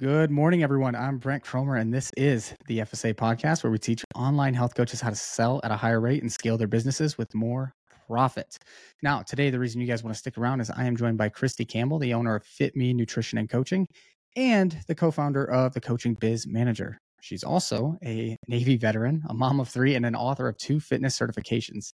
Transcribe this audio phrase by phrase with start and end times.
[0.00, 0.96] Good morning, everyone.
[0.96, 5.00] I'm Brent Kromer, and this is the FSA podcast where we teach online health coaches
[5.00, 7.72] how to sell at a higher rate and scale their businesses with more
[8.08, 8.58] profit.
[9.04, 11.28] Now, today, the reason you guys want to stick around is I am joined by
[11.28, 13.86] Christy Campbell, the owner of Fit Me Nutrition and Coaching,
[14.34, 16.98] and the co founder of the Coaching Biz Manager.
[17.20, 21.16] She's also a Navy veteran, a mom of three, and an author of two fitness
[21.16, 21.92] certifications.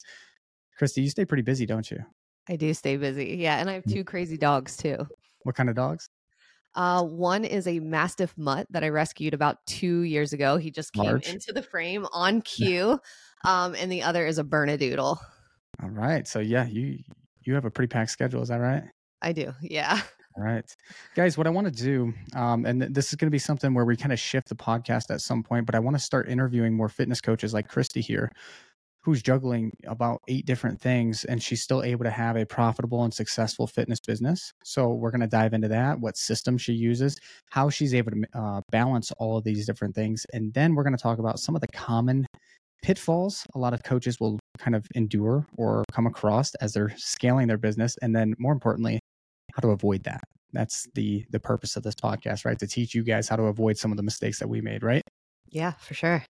[0.76, 2.00] Christy, you stay pretty busy, don't you?
[2.46, 3.36] I do stay busy.
[3.38, 3.56] Yeah.
[3.56, 3.94] And I have mm.
[3.94, 5.06] two crazy dogs too.
[5.44, 6.10] What kind of dogs?
[6.77, 10.58] Uh, one is a Mastiff mutt that I rescued about two years ago.
[10.58, 11.29] He just came Large.
[11.29, 13.00] into the frame on cue.
[13.44, 15.18] um, and the other is a Bernedoodle.
[15.82, 16.29] All right.
[16.29, 16.99] So yeah, you
[17.43, 18.85] you have a pretty packed schedule, is that right?
[19.22, 19.52] I do.
[19.62, 20.00] Yeah.
[20.36, 20.64] All right.
[21.14, 23.86] Guys, what I want to do, um, and this is going to be something where
[23.86, 26.74] we kind of shift the podcast at some point, but I want to start interviewing
[26.74, 28.30] more fitness coaches like Christy here,
[29.06, 33.14] who's juggling about eight different things and she's still able to have a profitable and
[33.14, 34.52] successful fitness business.
[34.64, 37.16] So we're going to dive into that, what system she uses,
[37.50, 40.27] how she's able to uh, balance all of these different things.
[40.32, 42.26] And then we're going to talk about some of the common
[42.82, 47.46] pitfalls a lot of coaches will kind of endure or come across as they're scaling
[47.46, 47.96] their business.
[48.02, 48.98] And then more importantly,
[49.54, 50.22] how to avoid that.
[50.52, 52.58] That's the the purpose of this podcast, right?
[52.58, 55.02] To teach you guys how to avoid some of the mistakes that we made, right?
[55.48, 56.24] Yeah, for sure.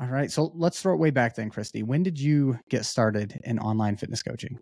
[0.00, 0.30] All right.
[0.30, 1.82] So let's throw it way back then, Christy.
[1.82, 4.58] When did you get started in online fitness coaching?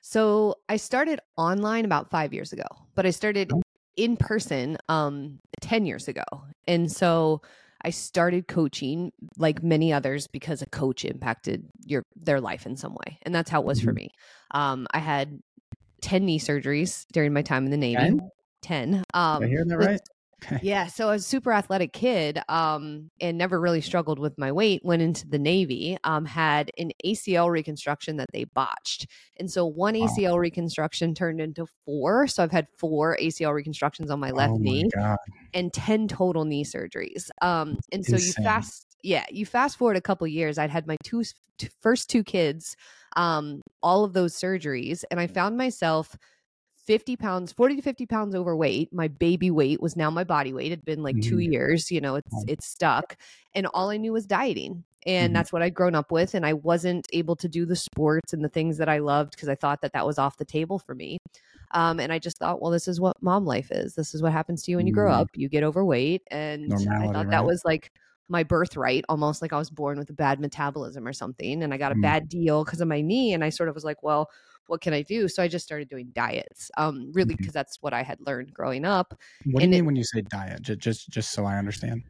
[0.00, 3.62] So I started online about five years ago, but I started Oh.
[3.96, 6.22] in person um 10 years ago.
[6.66, 7.42] And so
[7.84, 12.94] I started coaching like many others because a coach impacted your their life in some
[12.94, 13.18] way.
[13.22, 13.96] And that's how it was for Mhm.
[13.96, 14.10] me.
[14.52, 15.40] Um I had
[16.02, 17.96] 10 knee surgeries during my time in the Navy.
[17.96, 18.20] 10?
[18.62, 19.04] 10.
[19.14, 20.00] Um I hear that right?
[20.44, 20.60] Okay.
[20.60, 24.52] yeah, so I was a super athletic kid, um, and never really struggled with my
[24.52, 24.84] weight.
[24.84, 29.94] Went into the Navy, um, had an ACL reconstruction that they botched, and so one
[29.98, 30.06] Wow.
[30.06, 32.26] ACL reconstruction turned into four.
[32.28, 35.16] So I've had four ACL reconstructions on my left oh knee God.
[35.54, 37.30] and ten total knee surgeries.
[37.42, 40.58] Um, and so you fast, yeah, you fast forward a couple years.
[40.58, 42.76] I'd had my two s- t- first two kids,
[43.16, 46.16] um, all of those surgeries, and I found myself
[46.88, 48.92] 50 pounds 40 to 50 pounds overweight.
[48.94, 50.68] My baby weight was now my body weight.
[50.68, 51.46] It had been like two Mhm.
[51.52, 53.16] years you know it's it's stuck.
[53.54, 54.84] And all i knew was dieting.
[55.06, 55.36] And Mhm.
[55.36, 58.42] that's what i'd grown up with and i wasn't able to do the sports and
[58.44, 60.94] the things that i loved because i thought that that was off the table for
[60.94, 61.18] me.
[61.72, 63.94] Um, and i just thought well this is what mom life is.
[63.94, 65.20] This is what happens to you when you grow Mhm.
[65.20, 65.28] up.
[65.34, 66.22] You get overweight.
[66.30, 67.46] And i thought that right?
[67.46, 67.92] was like
[68.28, 71.76] my birthright almost like i was born with a bad metabolism or something and i
[71.76, 72.02] got a Mm.
[72.02, 74.28] bad deal because of my knee and i sort of was like well
[74.66, 75.28] what can I do?
[75.28, 78.84] So I just started doing diets, um, really because that's what I had learned growing
[78.84, 79.14] up.
[79.46, 80.60] What do you and it- mean when you say diet?
[80.60, 82.02] Just, just, just so I understand.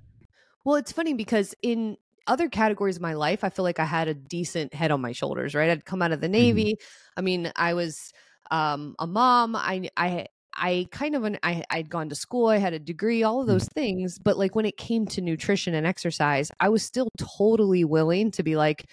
[0.64, 1.96] Well, it's funny because in
[2.26, 5.12] other categories of my life, I feel like I had a decent head on my
[5.12, 5.70] shoulders, right?
[5.70, 6.74] I'd come out of the Navy.
[7.16, 8.12] I mean, I was
[8.50, 9.56] um, a mom.
[9.56, 10.26] I, I,
[10.58, 12.48] I kind of, an, I, I'd gone to school.
[12.48, 13.58] I had a degree, all of Mhm.
[13.58, 14.18] those things.
[14.18, 18.42] But like when it came to nutrition and exercise, I was still totally willing to
[18.42, 18.86] be like,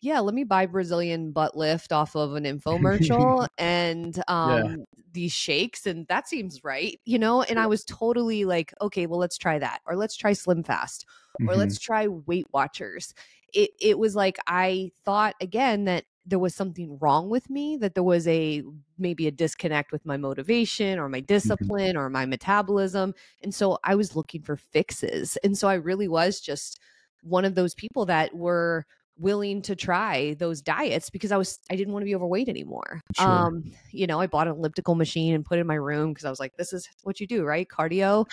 [0.00, 5.86] yeah, let me buy Brazilian butt lift off of an infomercial and um these shakes
[5.86, 7.42] and that seems right, you know?
[7.42, 11.04] And I was totally like, okay, well let's try that or let's try Slim Fast
[11.46, 11.56] or Mhm.
[11.56, 13.14] let's try Weight Watchers.
[13.52, 17.94] It it was like I thought again that there was something wrong with me, that
[17.94, 18.62] there was a
[18.98, 23.14] maybe a disconnect with my motivation or my discipline or my metabolism.
[23.42, 25.38] And so I was looking for fixes.
[25.42, 26.80] And so I really was just
[27.22, 28.84] one of those people that were
[29.16, 33.00] willing to try those diets because I was I didn't want to be overweight anymore.
[33.16, 33.26] Sure.
[33.26, 36.24] Um, you know, I bought an elliptical machine and put it in my room because
[36.24, 37.66] I was like, this is what you do, right?
[37.66, 38.26] Cardio.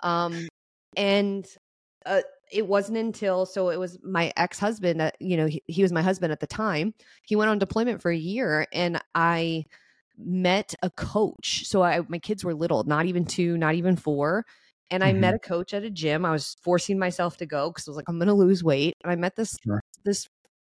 [0.00, 0.48] Um,
[0.96, 1.46] and
[2.06, 2.20] uh,
[2.52, 6.02] it wasn't until so it was my ex-husband uh, you know he, he was my
[6.02, 6.94] husband at the time
[7.26, 9.64] he went on deployment for a year and i
[10.18, 14.44] met a coach so i my kids were little not even two not even four
[14.90, 15.20] and i Mhm.
[15.20, 17.96] met a coach at a gym i was forcing myself to go because i was
[17.96, 19.80] like i'm gonna lose weight and i met this Sure.
[20.04, 20.28] this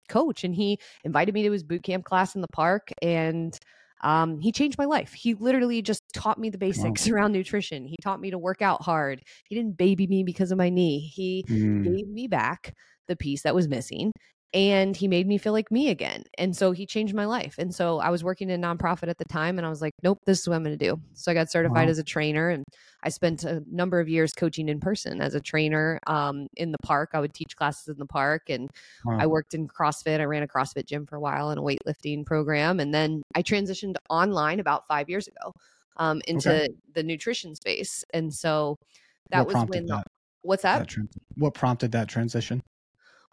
[0.07, 3.59] coach and he invited me to his boot camp class in the park and
[4.01, 5.11] um, he changed my life.
[5.11, 7.85] He literally just taught me the basics around nutrition.
[7.85, 9.21] He taught me to work out hard.
[9.47, 10.99] He didn't baby me because of my knee.
[10.99, 11.83] He Mm.
[11.83, 12.73] gave me back
[13.07, 14.11] the piece that was missing
[14.53, 16.23] and he made me feel like me again.
[16.39, 17.55] And so he changed my life.
[17.59, 19.93] And so I was working in a nonprofit at the time and I was like,
[20.03, 20.99] nope, this is what I'm going to do.
[21.13, 21.91] So I got certified Wow.
[21.91, 22.63] as a trainer and
[23.03, 26.79] I spent a number of years coaching in person as a trainer um, in the
[26.83, 27.11] park.
[27.13, 28.69] I would teach classes in the park and
[29.05, 29.17] Wow.
[29.19, 30.19] I worked in CrossFit.
[30.19, 32.79] I ran a CrossFit gym for a while and a weightlifting program.
[32.79, 35.53] And then I transitioned online about five years ago
[35.99, 36.69] um, into Okay.
[36.95, 38.03] the nutrition space.
[38.13, 38.77] And so
[39.31, 40.07] that What was when, that?
[40.41, 40.79] what's that?
[40.79, 42.63] that tran- what prompted that transition?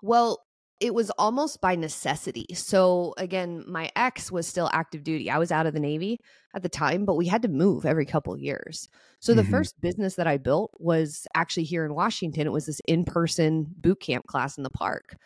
[0.03, 0.43] Well,
[0.79, 2.45] it was almost by necessity.
[2.53, 5.31] So again, my ex was still active duty.
[5.31, 6.19] I was out of the Navy
[6.55, 8.87] at the time, but we had to move every couple of years.
[9.21, 9.51] So the Mhm.
[9.51, 12.47] first business that I built was actually here in Washington.
[12.47, 15.17] It was this in-person boot camp class in the park.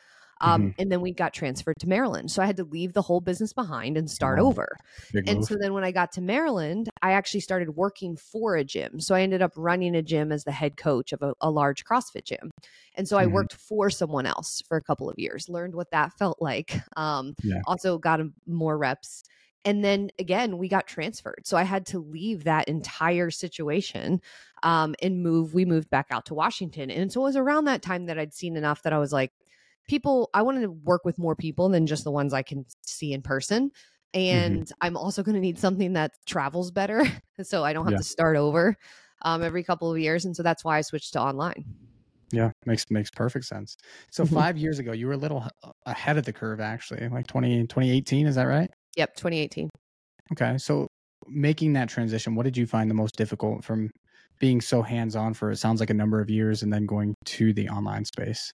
[0.40, 2.30] Um, And then we got transferred to Maryland.
[2.30, 4.46] So I had to leave the whole business behind and start Wow.
[4.46, 4.76] over.
[5.26, 9.00] And so then when I got to Maryland, I actually started working for a gym.
[9.00, 11.84] So I ended up running a gym as the head coach of a, a large
[11.84, 12.50] CrossFit gym.
[12.94, 13.32] And so I Mhm.
[13.32, 16.80] worked for someone else for a couple of years, learned what that felt like.
[16.96, 17.60] Um, Yeah.
[17.66, 19.22] Also got a- more reps.
[19.64, 21.42] And then again, we got transferred.
[21.44, 24.20] So I had to leave that entire situation
[24.62, 25.52] um, and move.
[25.54, 26.90] We moved back out to Washington.
[26.90, 29.32] And so it was around that time that I'd seen enough that I was like,
[29.90, 33.12] people, I wanted to work with more people than just the ones I can see
[33.12, 33.72] in person.
[34.14, 37.04] And I'm also going to need something that travels better.
[37.42, 37.98] So I don't have Yeah.
[37.98, 38.76] to start over
[39.22, 40.26] um, every couple of years.
[40.26, 41.64] And so that's why I switched to online.
[42.32, 43.76] Yeah, makes makes perfect sense.
[44.10, 44.34] So Mhm.
[44.34, 45.48] five years ago, you were a little
[45.86, 48.70] ahead of the curve, actually, like 20, 2018, Is that right?
[48.96, 49.70] Yep, 2018.
[50.32, 50.86] Okay, so
[51.26, 53.90] making that transition, what did you find the most difficult from
[54.38, 57.14] being so hands on for it sounds like a number of years, and then going
[57.26, 58.50] to the online space?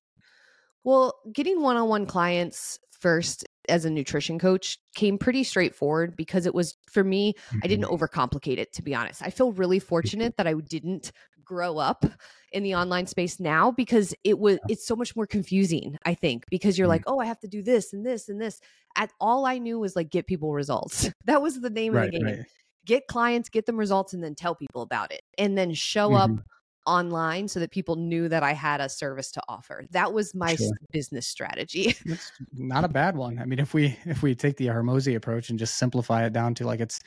[0.87, 6.47] Well, getting one on one clients first as a nutrition coach came pretty straightforward because
[6.47, 7.91] it was for me, I didn't Mhm.
[7.91, 9.23] overcomplicate it, to be honest.
[9.23, 11.13] I feel really fortunate that I didn't
[11.45, 12.07] grow up
[12.53, 16.45] in the online space now because it was it's so much more confusing i think
[16.51, 16.89] because you're Mhm.
[16.89, 18.61] like oh i have to do this and this and this
[18.97, 22.11] at all i knew was like get people results that was the name Right, of
[22.13, 22.47] the game right.
[22.85, 26.15] get clients get them results and then tell people about it and then show Mhm.
[26.15, 26.41] up
[26.87, 30.57] online so that people knew that i had a service to offer that was my
[30.57, 30.77] Sure.
[30.93, 33.39] business strategy It's not a bad one.
[33.39, 36.55] I mean, if we if we take the Hormozi approach and just simplify it down
[36.57, 37.01] to like its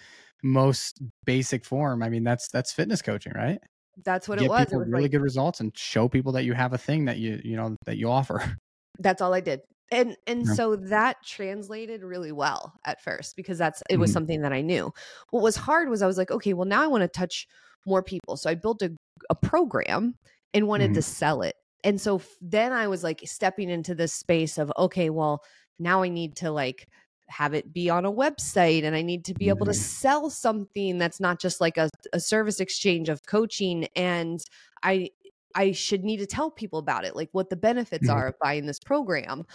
[0.43, 3.59] most basic form, I mean, that's that's fitness coaching, right?
[4.03, 6.33] that's what Get it was it people was really like good results and show people
[6.33, 8.57] that you have a thing that you you know that you offer.
[8.99, 9.61] that's all I did.
[9.91, 10.55] And and Yeah.
[10.55, 14.13] so that translated really well at first because that's it was Mhm.
[14.13, 14.91] something that I knew.
[15.31, 17.47] What was hard was I was like, okay, well now I want to touch
[17.87, 18.37] more people.
[18.37, 18.95] So I built a
[19.29, 20.15] a program
[20.53, 21.55] and wanted to sell it.
[21.83, 25.43] And so f- then I was like stepping into this space of okay, well,
[25.79, 26.87] now I need to like
[27.27, 29.75] have it be on a website and I need to be able to Mhm.
[29.75, 34.41] sell something that's not just like a, a service exchange of coaching and
[34.83, 35.11] I
[35.55, 38.13] I should need to tell people about it, like what the benefits Mhm.
[38.13, 39.45] are of buying this program.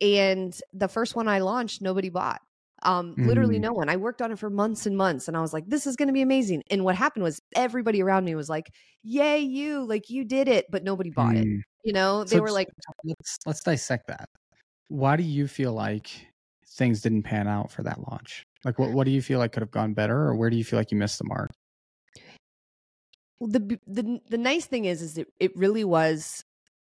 [0.00, 2.40] And the first one I launched, nobody bought.
[2.84, 3.62] Um, literally Mm.
[3.62, 3.88] no one.
[3.88, 6.12] I worked on it for months and months and I was like, this is gonna
[6.12, 6.62] be amazing.
[6.70, 8.72] And what happened was everybody around me was like,
[9.04, 11.46] Yay, you, like you did it, but nobody bought it.
[11.46, 11.60] Mm.
[11.84, 12.68] You know, they were like,
[13.04, 14.28] let's let's dissect that.
[14.88, 16.10] Why do you feel like
[16.76, 18.44] things didn't pan out for that launch?
[18.64, 20.64] Like, what what do you feel like could have gone better, or where do you
[20.64, 21.50] feel like you missed the mark?
[23.40, 26.44] Well, the the the nice thing is, is it it really was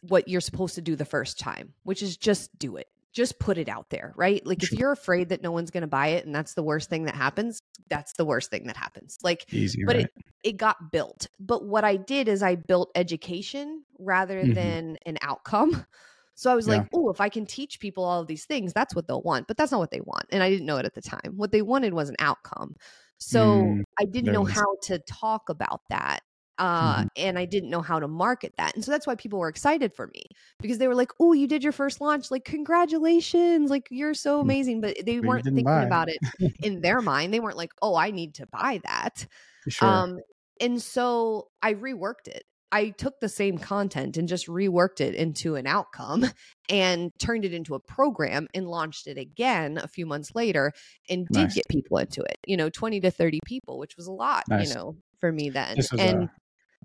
[0.03, 3.59] what you're supposed to do the first time, which is just do it, just put
[3.59, 4.47] it out there, right?
[4.47, 6.91] Like if you're afraid that no one's going to buy it, and that's the worst
[6.91, 9.19] thing that happens, that's the worst thing that happens.
[9.25, 10.07] Like Easy, but right?
[10.07, 10.11] it
[10.45, 11.27] it got built.
[11.41, 14.47] But what I did is I built education rather Mhm.
[14.47, 15.87] than an outcome.
[16.39, 16.83] So I was Yeah.
[16.83, 19.49] like, oh, if I can teach people all of these things, that's what they'll want.
[19.49, 20.27] But that's not what they want.
[20.31, 21.33] And I didn't know it at the time.
[21.35, 22.77] What they wanted was an outcome.
[23.17, 26.21] So Mm, I didn't know how to talk about that.
[26.59, 27.09] Uh, Mhm.
[27.17, 28.75] and I didn't know how to market that.
[28.75, 30.23] And so that's why people were excited for me
[30.61, 32.31] because they were like, oh, you did your first launch.
[32.31, 33.71] Like, congratulations.
[33.71, 34.43] Like, you're so Mm.
[34.43, 34.81] amazing.
[34.81, 35.83] But they But weren't thinking buy.
[35.85, 36.19] about it
[36.63, 37.35] in their mind.
[37.35, 39.27] They weren't like, oh, I need to buy that.
[39.69, 39.89] Sure.
[39.89, 40.19] Um,
[40.61, 42.45] and so I reworked it.
[42.73, 46.25] I took the same content and just reworked it into an outcome
[46.69, 50.73] and turned it into a program and launched it again a few months later
[51.09, 51.55] and did Nice.
[51.55, 54.69] get people into it, you know, 20 to 30 people, which was a lot, Nice.
[54.69, 55.79] you know, for me then.
[55.99, 56.31] and a,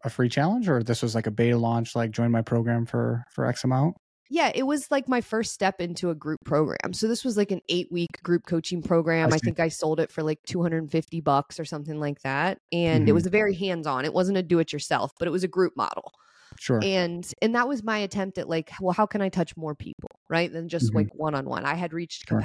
[0.04, 3.24] a free challenge, or this was like a beta launch, like join my program for
[3.32, 3.96] for X amount.
[4.34, 6.94] yeah, it was like my first step into a group program.
[6.94, 9.32] So this was like an eight week group coaching program.
[9.34, 12.58] I I, think I sold it for like 250 bucks or something like that.
[12.72, 13.16] And it Mhm.
[13.16, 14.06] was a very hands on.
[14.06, 16.12] It wasn't a do it yourself, but it was a group model.
[16.60, 16.80] Sure.
[16.84, 20.10] and and that was my attempt at like well how can i touch more people
[20.30, 20.96] right than just Mhm.
[20.96, 22.42] like one on one i had reached Sure.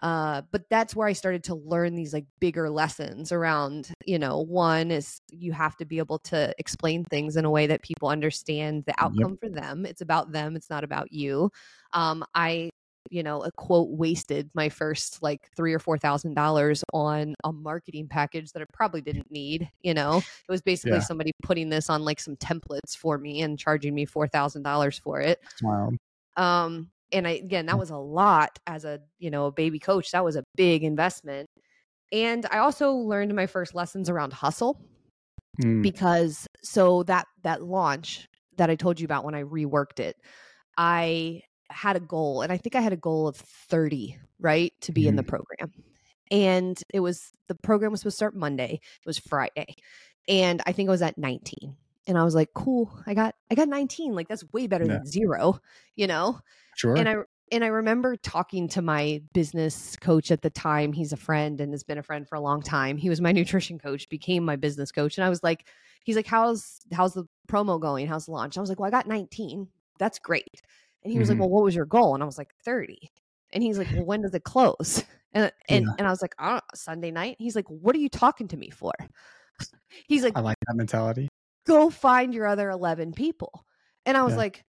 [0.00, 4.38] Uh but that's where i started to learn these like bigger lessons around you know
[4.40, 8.08] one is you have to be able to explain things in a way that people
[8.08, 9.84] understand the outcome for them.
[9.84, 11.50] It's about them it's not about you.
[11.92, 12.70] Um i
[13.10, 17.50] you know a quote wasted my first like three or four thousand dollars on a
[17.52, 20.18] marketing package that i probably didn't need you know?
[20.18, 21.00] It was basically Yeah.
[21.00, 24.98] somebody putting this on like some templates for me and charging me four thousand dollars
[24.98, 25.40] for it.
[25.62, 25.96] Wild.
[26.36, 30.10] um and i again that was a lot as a you know a baby coach
[30.10, 31.48] that was a big investment
[32.12, 34.80] and i also learned my first lessons around hustle
[35.62, 40.16] Mm, because so that that launch that I told you about when I reworked it,
[40.76, 44.92] I had a goal, and I think I had a goal of 30, right, to
[44.92, 45.28] be in the Mm-hmm.
[45.28, 45.72] program.
[46.30, 48.74] And it was the program was supposed to start Monday.
[48.82, 49.74] It was Friday.
[50.28, 51.76] And I think I was at 19.
[52.08, 54.14] And I was like, cool, I got I got 19.
[54.14, 54.94] Like that's way better Yeah.
[54.98, 55.60] than zero,
[55.94, 56.40] you know?
[56.76, 56.96] Sure.
[56.96, 57.16] And I
[57.52, 60.92] and I remember talking to my business coach at the time.
[60.92, 62.96] He's a friend and has been a friend for a long time.
[62.96, 65.16] He was my nutrition coach, became my business coach.
[65.18, 65.68] And I was like,
[66.04, 68.06] he's like, How's how's the promo going?
[68.06, 68.56] How's the launch?
[68.56, 69.68] I was like, Well, I got 19.
[69.98, 70.62] That's great.
[71.04, 71.32] And he was Mhm.
[71.32, 72.14] like, Well, what was your goal?
[72.14, 73.10] And I was like, 30.
[73.52, 75.04] And he's like, Well, when does it close?
[75.34, 75.92] And and, Yeah.
[75.98, 77.36] and I was like, I don't Sunday night.
[77.38, 78.92] He's like, What are you talking to me for?
[80.08, 81.28] He's like, I like that mentality.
[81.68, 83.64] Go find your other 11 people.
[84.06, 84.38] And I was Yeah.
[84.38, 84.64] like,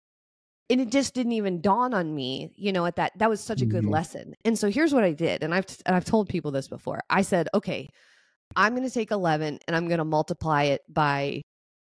[0.70, 3.62] and it just didn't even dawn on me, you know, at that, that was such
[3.62, 3.92] a good Mhm.
[3.92, 4.34] lesson.
[4.46, 5.44] And so here's what I did.
[5.44, 7.02] And I've, and I've told people this before.
[7.10, 7.88] I said, okay,
[8.56, 11.42] I'm going to take 11 and I'm going to multiply it by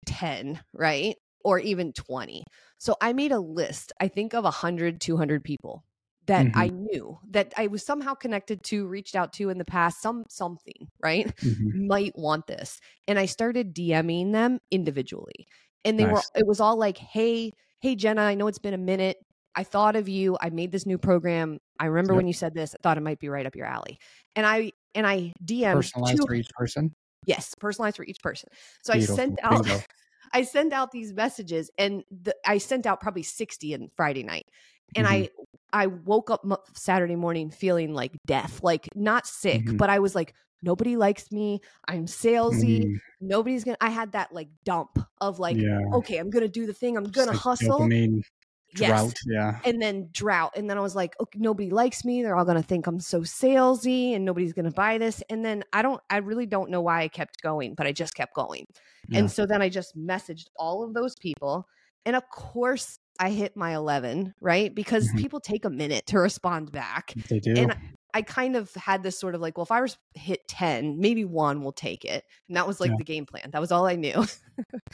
[0.06, 1.16] 10, right?
[1.44, 2.44] Or even 20.
[2.78, 5.84] So I made a list, I think of 100, 200 people
[6.28, 6.54] that Mhm.
[6.54, 10.24] I knew that I was somehow connected to, reached out to in the past, some
[10.30, 11.32] something, right?
[11.42, 11.72] Mhm.
[11.72, 12.80] might want this.
[13.08, 15.46] And I started DMing them individually.
[15.84, 18.78] And they were it was all like, "Hey, hey Jenna, I know it's been a
[18.78, 19.18] minute.
[19.56, 20.38] I thought of you.
[20.40, 21.58] I made this new program.
[21.80, 22.16] I remember Yep.
[22.16, 22.74] when you said this.
[22.74, 23.98] I thought it might be right up your alley."
[24.36, 26.94] And I and I DM'd Personalized two, for each person.
[27.26, 28.48] yes, personalized for each person.
[28.82, 29.82] So I sent out Bingo.
[30.32, 34.46] I sent out these messages and the, I sent out probably 60 on Friday night.
[34.94, 35.10] And Mhm.
[35.12, 35.30] I
[35.72, 36.44] I woke up
[36.74, 39.76] Saturday morning feeling like death, like not sick, Mhm.
[39.78, 41.60] but I was like nobody likes me.
[41.86, 42.82] I'm salesy.
[42.84, 45.78] Mm, Nobody's going to I had that like dump of like yeah.
[45.94, 46.96] okay, I'm going to do the thing.
[46.96, 47.80] I'm going to Just like hustle.
[47.80, 48.22] Dopamine
[48.76, 48.88] Yes.
[48.90, 49.14] drought.
[49.26, 49.60] Yeah.
[49.64, 50.52] And then drought.
[50.54, 52.22] And then I was like, okay, nobody likes me.
[52.22, 55.22] They're all going to think I'm so salesy and nobody's going to buy this.
[55.30, 58.14] And then I don't, I really don't know why I kept going, but I just
[58.14, 58.66] kept going.
[59.08, 59.20] Yeah.
[59.20, 61.66] And so then I just messaged all of those people.
[62.04, 64.74] And of course, I hit my 11, right?
[64.74, 65.18] Because Mhm.
[65.18, 67.14] people take a minute to respond back.
[67.28, 67.54] They do.
[67.56, 67.76] And
[68.14, 71.24] I kind of had this sort of like, well, if I was hit 10, maybe
[71.24, 72.24] one will take it.
[72.48, 72.96] And that was like Yeah.
[72.98, 73.50] the game plan.
[73.50, 74.24] That was all I knew.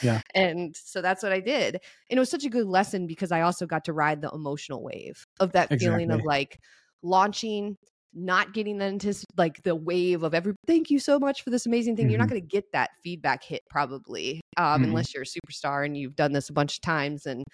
[0.03, 0.21] Yeah.
[0.35, 1.77] And so that's what I did.
[2.11, 4.83] And it was such a good lesson because I also got to ride the emotional
[4.83, 6.59] wave of that feeling of like
[7.03, 7.77] launching,
[8.13, 11.67] not getting the antici- like the wave of every thank you so much for this
[11.67, 12.09] amazing thing.
[12.11, 12.31] You're not Mhm.
[12.31, 14.85] going to get that feedback hit probably um, Mhm.
[14.85, 17.45] unless you're a superstar and you've done this a bunch of times and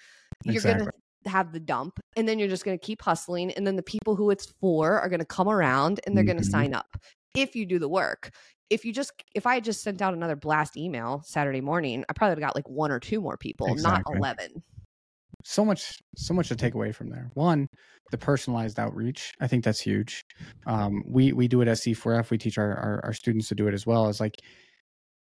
[0.45, 0.91] you're going to
[1.29, 4.15] have the dump and then you're just going to keep hustling and then the people
[4.15, 6.97] who it's for are going to come around and they're going to sign up
[7.35, 8.31] if you do the work.
[8.69, 12.13] If you just if i had just sent out another blast email saturday morning i
[12.13, 14.15] probably would have got like one or two more people Exactly.
[14.15, 14.63] not 11
[15.43, 17.29] so much so much to take away from there.
[17.33, 17.67] One
[18.11, 20.23] the personalized outreach i think that's huge.
[20.65, 23.67] Um, we we do it at c4f we teach our, our our students to do
[23.67, 24.35] it as well it's like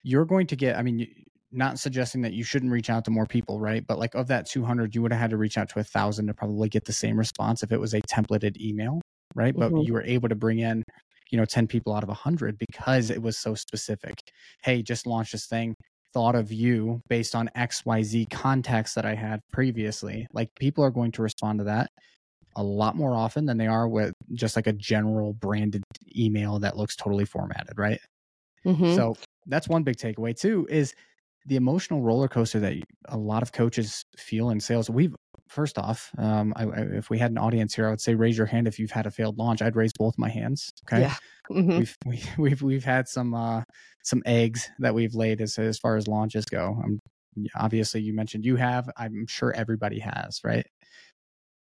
[0.03, 1.07] you're going to get i mean
[1.51, 3.85] not suggesting that you shouldn't reach out to more people right?
[3.87, 6.27] But like of that 200 you would have had to reach out to a thousand
[6.27, 9.01] to probably get the same response if it was a templated email
[9.35, 9.57] right?
[9.57, 9.87] But Mhm.
[9.87, 10.83] you were able to bring in
[11.31, 14.15] you know 10 people out of a 100 because it was so specific.
[14.63, 15.75] Hey just launched this thing.
[16.13, 20.27] Thought of you based on xyz contacts that i had previously.
[20.33, 21.89] Like people are going to respond to that
[22.55, 25.83] a lot more often than they are with just like a general branded
[26.17, 27.99] email that looks totally formatted right?
[28.65, 29.07] Mhm.
[29.07, 30.35] so that's one big takeaway.
[30.37, 30.93] Too is
[31.47, 32.75] the emotional roller coaster that
[33.07, 35.15] a lot of coaches feel in sales we've
[35.47, 38.37] first off um, I, I, if we had an audience here i would say raise
[38.37, 41.15] your hand if you've had a failed launch i'd raise both my hands okay Yeah.
[41.49, 41.77] Mhm.
[41.79, 43.63] we've we, we've we've had some uh
[44.03, 46.79] some eggs that we've laid as as far as launches go.
[46.83, 46.99] Um,
[47.55, 48.89] obviously, you mentioned you have.
[48.97, 50.65] I'm sure everybody has, right?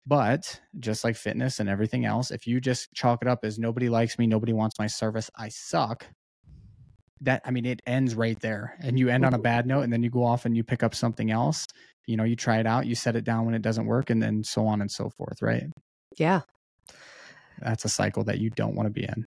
[0.06, 3.88] But just like fitness and everything else, if you just chalk it up as nobody
[3.88, 6.06] likes me, nobody wants my service, I suck.
[7.20, 9.92] That I mean, it ends right there, and you end on a bad note, and
[9.92, 11.66] then you go off and you pick up something else.
[12.06, 14.22] You know, you try it out, you set it down when it doesn't work, and
[14.22, 15.64] then so on and so forth, right?
[16.16, 16.42] yeah
[17.58, 19.26] That's a cycle that you don't want to be in.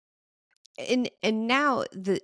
[0.77, 2.19] and and now the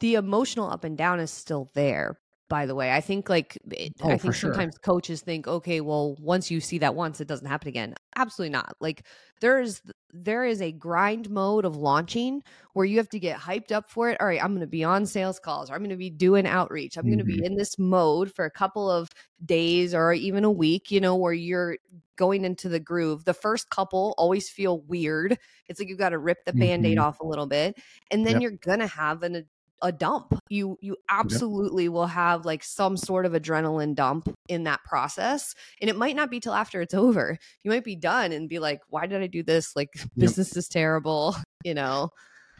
[0.00, 3.92] the emotional up and down is still there by the way i think like it,
[4.02, 4.52] Oh, i think sure.
[4.52, 8.52] sometimes coaches think okay well once you see that once it doesn't happen again absolutely
[8.52, 9.06] not like
[9.40, 9.80] there is
[10.12, 12.42] there is a grind mode of launching
[12.74, 14.20] where you have to get hyped up for it.
[14.20, 16.46] All right i'm going to be on sales calls or i'm going to be doing
[16.46, 16.96] outreach.
[16.98, 19.08] I'm going to be in this mode for a couple of
[19.44, 21.78] days or even a week you know where you're
[22.16, 23.24] going into the groove.
[23.24, 25.38] The first couple always feel weird.
[25.68, 26.98] It's like you've got to rip the band-aid Mhm.
[26.98, 27.76] off a little bit
[28.10, 28.42] and then Yep.
[28.42, 29.46] you're gonna have an
[29.82, 30.38] a dump.
[30.48, 35.90] You you absolutely will have like some sort of adrenaline dump in that process and
[35.90, 37.36] it might not be till after it's over.
[37.64, 39.76] You might be done and be like why did i do this?
[39.76, 42.10] Like business is terrible you know?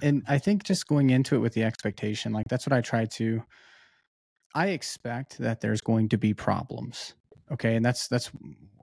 [0.01, 3.05] And I think just going into it with the expectation, like that's what I try
[3.05, 3.43] to.
[4.55, 7.15] I expect that there's going to be problems.
[7.53, 8.31] Okay, and that's that's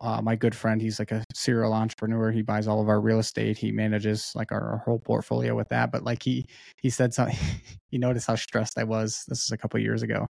[0.01, 0.81] uh, my good friend.
[0.81, 2.31] He's like a serial entrepreneur.
[2.31, 3.57] He buys all of our real estate.
[3.57, 5.91] He manages like our, our whole portfolio with that.
[5.91, 6.45] But like he
[6.77, 7.37] he said something.
[7.89, 9.23] he noticed how stressed I was.
[9.27, 10.27] This is a couple years ago.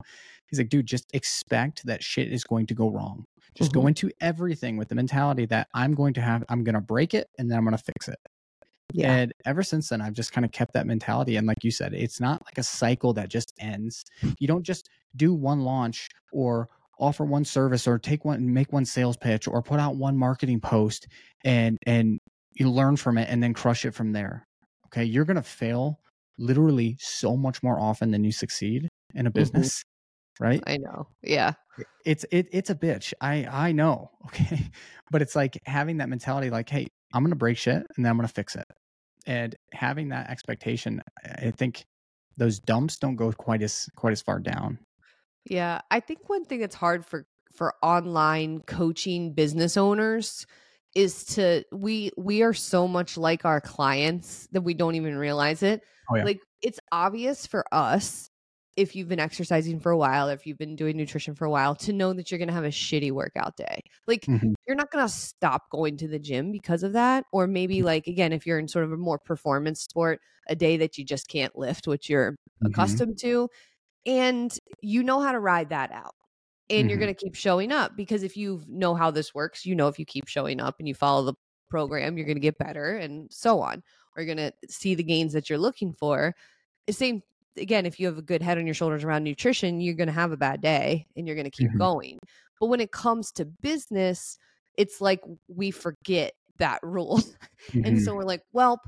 [0.47, 3.25] He's like, dude, just expect that shit is going to go wrong.
[3.55, 3.81] Just Mhm.
[3.81, 6.43] go into everything with the mentality that I'm going to have.
[6.47, 8.19] I'm going to break it and then I'm going to fix it.
[8.93, 9.11] Yeah.
[9.11, 11.35] And ever since then, I've just kind of kept that mentality.
[11.35, 14.05] And like you said, it's not like a cycle that just ends.
[14.39, 18.85] You don't just do one launch or offer one service or take one make one
[18.85, 21.07] sales pitch or put out one marketing post
[21.43, 22.19] and and
[22.53, 24.47] you learn from it and then crush it from there.
[24.87, 25.03] Okay.
[25.03, 25.99] You're gonna fail
[26.37, 29.39] literally so much more often than you succeed in a mm-hmm.
[29.39, 29.83] business.
[30.39, 31.07] Right I know.
[31.23, 31.53] Yeah.
[32.05, 34.69] it's it, it's a bitch i i know okay
[35.11, 38.17] but it's like having that mentality like hey i'm gonna break shit and then i'm
[38.17, 38.65] gonna fix it
[39.25, 41.85] and having that expectation i think
[42.37, 44.79] those dumps don't go quite as quite as far down
[45.49, 50.45] Yeah, I think one thing that's hard for for online coaching business owners
[50.95, 55.63] is to we we are so much like our clients that we don't even realize
[55.63, 55.83] it.
[56.09, 56.25] Oh, yeah.
[56.25, 58.29] Like it's obvious for us
[58.75, 61.73] if you've been exercising for a while, if you've been doing nutrition for a while,
[61.75, 63.81] to know that you're going to have a shitty workout day.
[64.05, 64.55] Like Mhm.
[64.67, 68.05] you're not going to stop going to the gym because of that or maybe like
[68.07, 71.27] again if you're in sort of a more performance sport, a day that you just
[71.29, 72.65] can't lift which you're Mhm.
[72.65, 73.49] accustomed to
[74.07, 76.15] and you know how to ride that out
[76.69, 77.01] and you're Mhm.
[77.01, 79.99] going to keep showing up because if you know how this works you know if
[79.99, 81.33] you keep showing up and you follow the
[81.69, 83.83] program you're going to get better and so on
[84.15, 86.33] or you're going to see the gains that you're looking for
[86.87, 87.21] the same
[87.57, 90.13] again if you have a good head on your shoulders around nutrition you're going to
[90.13, 91.77] have a bad day and you're going to keep Mhm.
[91.77, 92.19] going
[92.59, 94.37] but when it comes to business
[94.77, 97.19] it's like we forget that rule
[97.83, 98.01] and Mhm.
[98.05, 98.81] so we're like well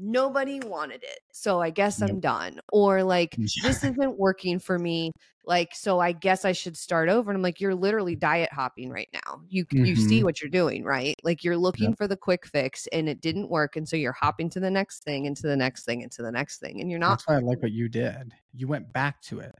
[0.00, 3.46] nobody wanted it so i guess i'm done or like Yeah.
[3.62, 5.12] this isn't working for me
[5.44, 8.90] like so i guess i should start over and i'm like you're literally diet hopping
[8.90, 9.40] right now.
[9.48, 10.24] You you see Mhm.
[10.24, 11.16] what you're doing right?
[11.22, 14.48] Like you're looking for the quick fix and it didn't work and so you're hopping
[14.50, 16.90] to the next thing and to the next thing and to the next thing and
[16.90, 18.32] you're not that's why i like what you did.
[18.54, 19.54] You went back to it.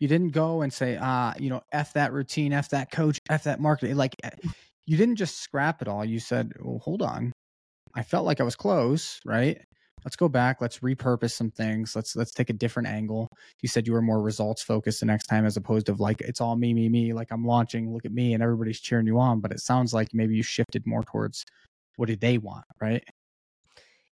[0.00, 3.44] You didn't go and say ah you know f that routine f that coach f
[3.44, 4.30] that marketing like eh,
[4.86, 6.04] you didn't just scrap it all.
[6.04, 7.32] You said well hold on
[7.94, 9.58] i felt like i was close right
[10.04, 13.28] let's go back let's repurpose some things let's let's take a different angle
[13.62, 16.40] you said you were more results focused the next time as opposed to like it's
[16.40, 19.40] all me me me like i'm launching look at me and everybody's cheering you on
[19.40, 21.44] but it sounds like maybe you shifted more towards
[21.96, 23.04] what do they want right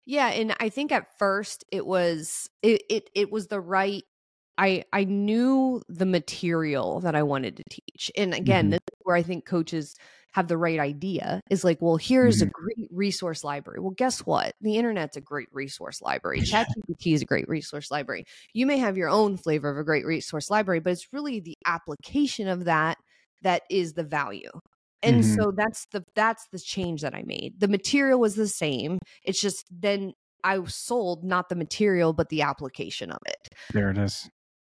[0.06, 4.04] Yeah, and I think at first it was it it, it was the right
[4.58, 8.12] I I knew the material that I wanted to teach.
[8.18, 8.72] And again, Mhm.
[8.72, 9.96] this is where I think coaches
[10.34, 12.52] have the right idea is like, well, here's a Mhm.
[12.52, 13.80] great resource library.
[13.80, 14.54] Well, guess what?
[14.62, 16.42] The internet's a great resource library.
[16.42, 18.26] ChatGPT is a great resource library.
[18.54, 21.56] You may have your own flavor of a great resource library, but it's really the
[21.65, 22.98] application of that
[23.42, 24.50] that is the value.
[25.02, 25.26] And Mhm.
[25.26, 27.60] so that's the that's the change that I made.
[27.60, 29.00] The material was the same.
[29.24, 30.13] It's just then
[30.44, 33.50] I sold not the material but the application of it.
[33.72, 34.30] there it is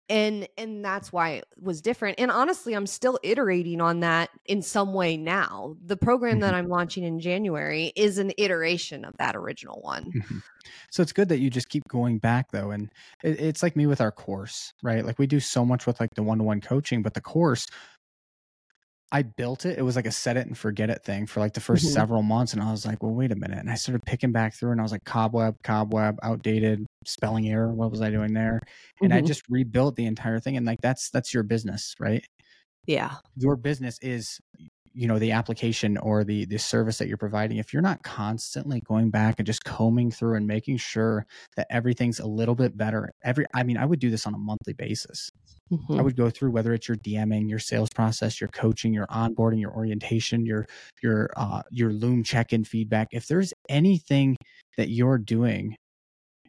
[0.09, 2.18] And and that's why it was different.
[2.18, 5.77] And honestly, I'm still iterating on that in some way now.
[5.85, 6.55] The program that Mhm.
[6.55, 10.16] I'm launching in January is an iteration of that original one.
[10.16, 10.42] Mhm.
[10.90, 12.90] So it's good that you just keep going back though, and
[13.23, 15.05] it, it's like me with our course, right?
[15.05, 17.66] Like we do so much with like the one-to-one coaching, but the course,
[19.12, 19.79] I built it.
[19.79, 21.92] It was like a set it and forget it thing for like the 1st Mhm.
[21.92, 24.55] several months, and I was like, well, wait a minute, and I started picking back
[24.55, 27.73] through, and I was like, cobweb, cobweb, outdated, spelling error.
[27.75, 28.61] What was I doing there?
[29.03, 29.23] And I Mhm.
[29.23, 32.23] just rebuilt the entire thing, and like that's that's your business, right?
[32.87, 33.18] Yeah.
[33.37, 34.40] your business is
[34.94, 38.81] you know the application or the the service that you're providing if you're not constantly
[38.87, 43.11] going back and just combing through and making sure that everything's a little bit better
[43.24, 45.31] every i mean i would do this on a monthly basis.
[45.96, 46.03] I Mhm.
[46.03, 49.72] would go through whether it's your dming your sales process your coaching your onboarding your
[49.74, 50.66] orientation your
[51.03, 53.09] your uh your loom check-in feedback.
[53.12, 54.37] If there's anything
[54.77, 55.77] that you're doing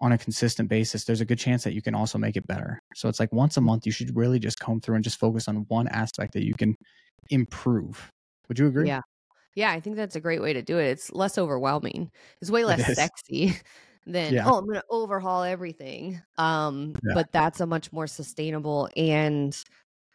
[0.01, 2.79] on a consistent basis there's a good chance that you can also make it better.
[2.95, 5.47] So it's like once a month you should really just comb through and just focus
[5.47, 6.75] on one aspect that you can
[7.29, 8.09] improve
[8.49, 9.01] would you agree Yeah.
[9.55, 10.87] Yeah, I think that's a great way to do it.
[10.87, 12.11] It's less overwhelming.
[12.41, 12.97] It's way less is.
[12.97, 13.53] sexy
[14.07, 14.45] than Yeah.
[14.45, 16.21] oh, I'm going to overhaul everything.
[16.37, 17.13] Um, Yeah.
[17.13, 19.57] but that's a much more sustainable and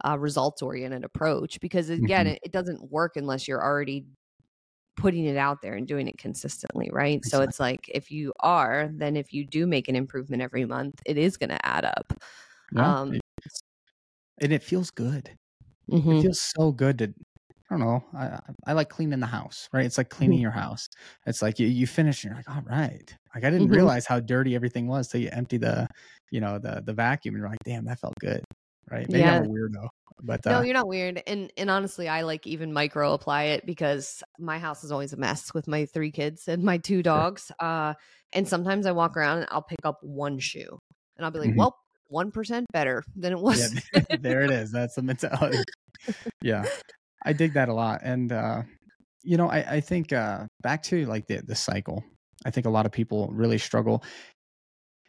[0.06, 2.28] uh, results oriented approach because again, Mhm.
[2.28, 4.06] it, it doesn't work unless you're already
[4.96, 7.24] putting it out there and doing it consistently, right?
[7.24, 11.00] So it's like if you are, then if you do make an improvement every month,
[11.06, 12.12] it is going to add up.
[12.70, 13.20] yeah Um,
[14.40, 15.36] and it feels good
[15.88, 16.10] mhm.
[16.10, 17.14] it feels so good to
[17.74, 18.04] I don't know.
[18.18, 19.84] I I- like cleaning the house, right?
[19.84, 20.86] It's like cleaning your house.
[21.26, 23.14] It's like you, you finish and you're like, all right.
[23.34, 23.74] Like I didn't Mhm.
[23.74, 25.86] realize how dirty everything was till you empty the,
[26.30, 28.42] you know, the the vacuum and you're like, damn, that felt good.
[28.90, 29.08] Right.
[29.10, 29.88] Maybe I'm a weirdo.
[30.22, 31.20] But no, uh, you're not weird.
[31.26, 35.16] And and honestly, I like even micro apply it because my house is always a
[35.16, 37.50] mess with my three kids and my two dogs.
[37.58, 37.94] Uh,
[38.32, 40.78] and sometimes I walk around and I'll pick up one shoe,
[41.16, 41.56] and I'll be like, Mhm.
[41.56, 43.74] well, one percent better than it was.
[43.92, 44.70] yeah, there it is.
[44.70, 45.58] That's the mentality.
[46.42, 46.64] yeah,
[47.24, 48.62] I dig that a lot, and uh,
[49.22, 52.04] you know, I I think uh, back to like the the cycle.
[52.46, 54.02] I think a lot of people really struggle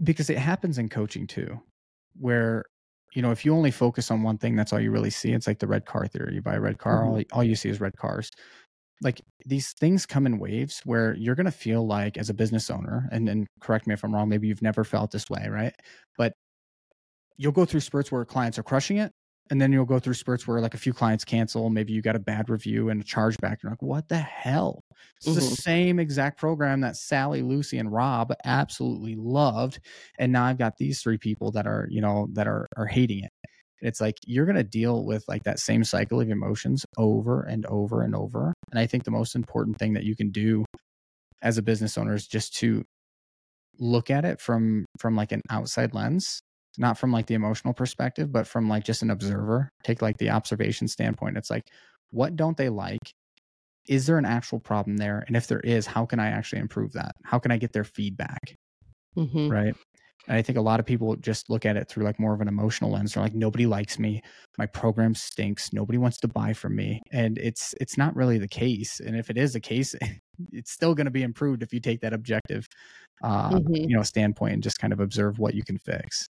[0.04, 1.60] because it happens in coaching too,
[2.20, 2.66] where
[3.14, 5.32] you know if you only focus on one thing, that's all you really see.
[5.34, 6.36] It's like the red car theory.
[6.36, 7.10] You buy a red car, Mhm.
[7.10, 8.30] all, all you see is red cars.
[9.02, 13.10] Like these things come in waves where you're gonna feel like as a business owner,
[13.12, 14.30] and and correct me if I'm wrong.
[14.30, 15.74] Maybe you've never felt this way, right?
[16.18, 16.34] But
[17.38, 19.12] you'll go through spurts where clients are crushing it
[19.52, 22.16] and then you'll go through spurts where like a few clients cancel maybe you got
[22.16, 23.58] a bad review and a chargeback.
[23.62, 24.82] You're like what the hell?
[25.18, 25.58] It's the Mhm.
[25.58, 29.80] same exact program that sally lucy and rob absolutely loved
[30.20, 33.24] and now i've got these three people that are you know that are are hating
[33.24, 33.32] it.
[33.82, 37.66] It's like you're going to deal with like that same cycle of emotions over and
[37.68, 40.66] over and over and i think the most important thing that you can do
[41.42, 42.84] as a business owner is just to
[43.78, 46.40] look at it from from like an outside lens
[46.80, 50.30] not from like the emotional perspective but from like just an observer take like the
[50.30, 51.64] observation standpoint it's like
[52.12, 53.14] what don't they like?
[53.88, 55.24] Is there an actual problem there?
[55.28, 57.14] And if there is how can i actually improve that?
[57.26, 58.56] How can i get their feedback?
[59.16, 59.50] Mhm.
[59.50, 59.76] right?
[60.28, 62.42] And i think a lot of people just look at it through like more of
[62.42, 63.14] an emotional lens.
[63.14, 64.22] They're like nobody likes me.
[64.58, 65.74] My program stinks.
[65.74, 67.02] Nobody wants to buy from me.
[67.12, 69.00] And it's it's not really the case.
[69.00, 69.96] And if it is the case
[70.52, 72.68] it's still going to be improved if you take that objective
[73.24, 73.88] uh Mhm.
[73.88, 76.28] you know standpoint and just kind of observe what you can fix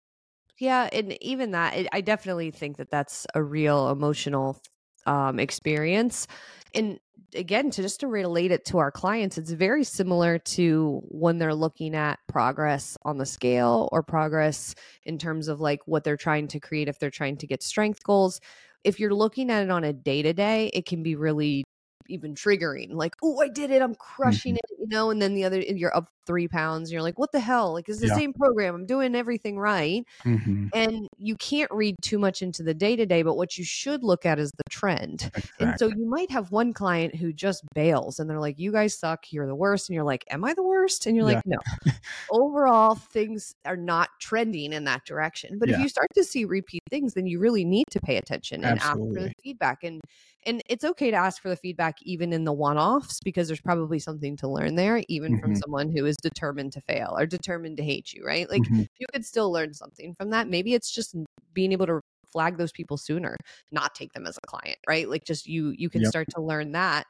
[0.60, 4.62] Yeah, and even that, it, I definitely think that that's a real emotional
[5.06, 6.28] um, experience.
[6.74, 7.00] And
[7.34, 11.56] again, to just to relate it to our clients, it's very similar to when they're
[11.56, 16.48] looking at progress on the scale or progress in terms of like what they're trying
[16.50, 18.42] to create if they're trying to get strength goals.
[18.84, 21.64] If you're looking at it on a day to day, it can be really
[22.10, 25.44] even triggering like oh i did it i'm crushing it you know and then the
[25.44, 27.74] other you're up three pounds and you're like what the hell?
[27.74, 28.14] Like it's the Yeah.
[28.16, 30.70] same program i'm doing everything right Mhm.
[30.74, 34.04] and you can't read too much into the day to day but what you should
[34.04, 38.20] look at is the trend and so you might have one client who just bails
[38.20, 40.64] and they're like you guys suck you're the worst and you're like am i the
[40.64, 41.08] worst?
[41.08, 41.36] and you're Yeah.
[41.36, 41.58] like no.
[42.32, 46.82] Overall things are not trending in that direction but if you start to see repeat
[46.90, 50.00] things then you really need to pay attention and ask for the feedback and
[50.46, 54.00] and it's okay to ask for the feedback even in the one-offs because there's probably
[54.00, 55.62] something to learn there even from Mhm.
[55.64, 58.90] someone who is determined to fail or determined to hate you right like Mhm.
[59.00, 60.48] you could still learn something from that.
[60.50, 61.16] Maybe it's just
[61.54, 63.36] being able to flag those people sooner,
[63.72, 65.10] not take them as a client, right?
[65.10, 66.06] Like just you you can Yep.
[66.06, 67.06] start to learn that.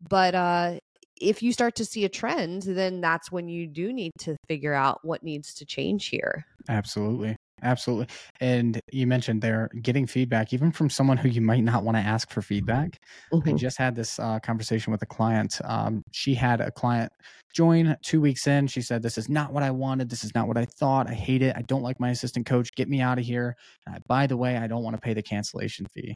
[0.00, 0.78] But uh
[1.20, 4.74] if you start to see a trend, then that's when you do need to figure
[4.74, 6.44] out what needs to change here.
[6.68, 7.36] Absolutely.
[7.62, 8.08] Absolutely.
[8.40, 12.00] And you mentioned there getting feedback, even from someone who you might not want to
[12.02, 12.98] ask for feedback.
[13.46, 13.52] I Mhm.
[13.52, 15.60] just had this uh, conversation with a client.
[15.64, 17.12] Um, she had a client
[17.54, 18.66] join two weeks in.
[18.66, 20.10] She said, This is not what I wanted.
[20.10, 21.08] This is not what I thought.
[21.08, 21.56] I hate it.
[21.56, 22.72] I don't like my assistant coach.
[22.74, 23.54] Get me out of here.
[23.86, 26.14] I, by the way, I don't want to pay the cancellation fee.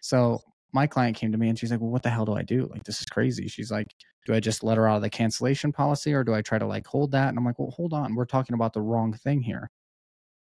[0.00, 0.40] So
[0.72, 2.66] my client came to me and she's like, Well, what the hell do I do?
[2.72, 3.46] Like, this is crazy.
[3.48, 3.86] She's like,
[4.26, 6.66] Do I just let her out of the cancellation policy or do I try to
[6.66, 7.28] like hold that?
[7.28, 8.14] And I'm like, Well, hold on.
[8.16, 9.68] We're talking about the wrong thing here.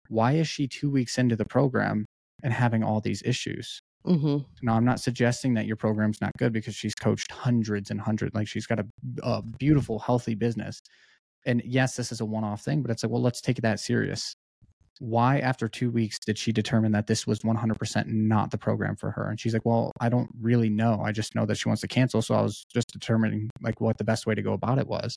[0.08, 2.06] Why is she two weeks into the program
[2.42, 3.80] and having all these issues?
[4.06, 4.46] Mhm.
[4.62, 8.34] Now, I'm not suggesting that your program's not good because she's coached hundreds and hundreds.
[8.34, 8.86] Like she's got a,
[9.22, 10.80] a beautiful, healthy business.
[11.46, 13.80] And yes, this is a one off thing, but it's like, well, let's take that
[13.80, 14.34] serious.
[15.00, 19.12] Why, after two weeks, did she determine that this was 100% not the program for
[19.12, 19.28] her?
[19.30, 21.00] And she's like, well, I don't really know.
[21.04, 22.20] I just know that she wants to cancel.
[22.22, 25.16] So I was just determining like what the best way to go about it was.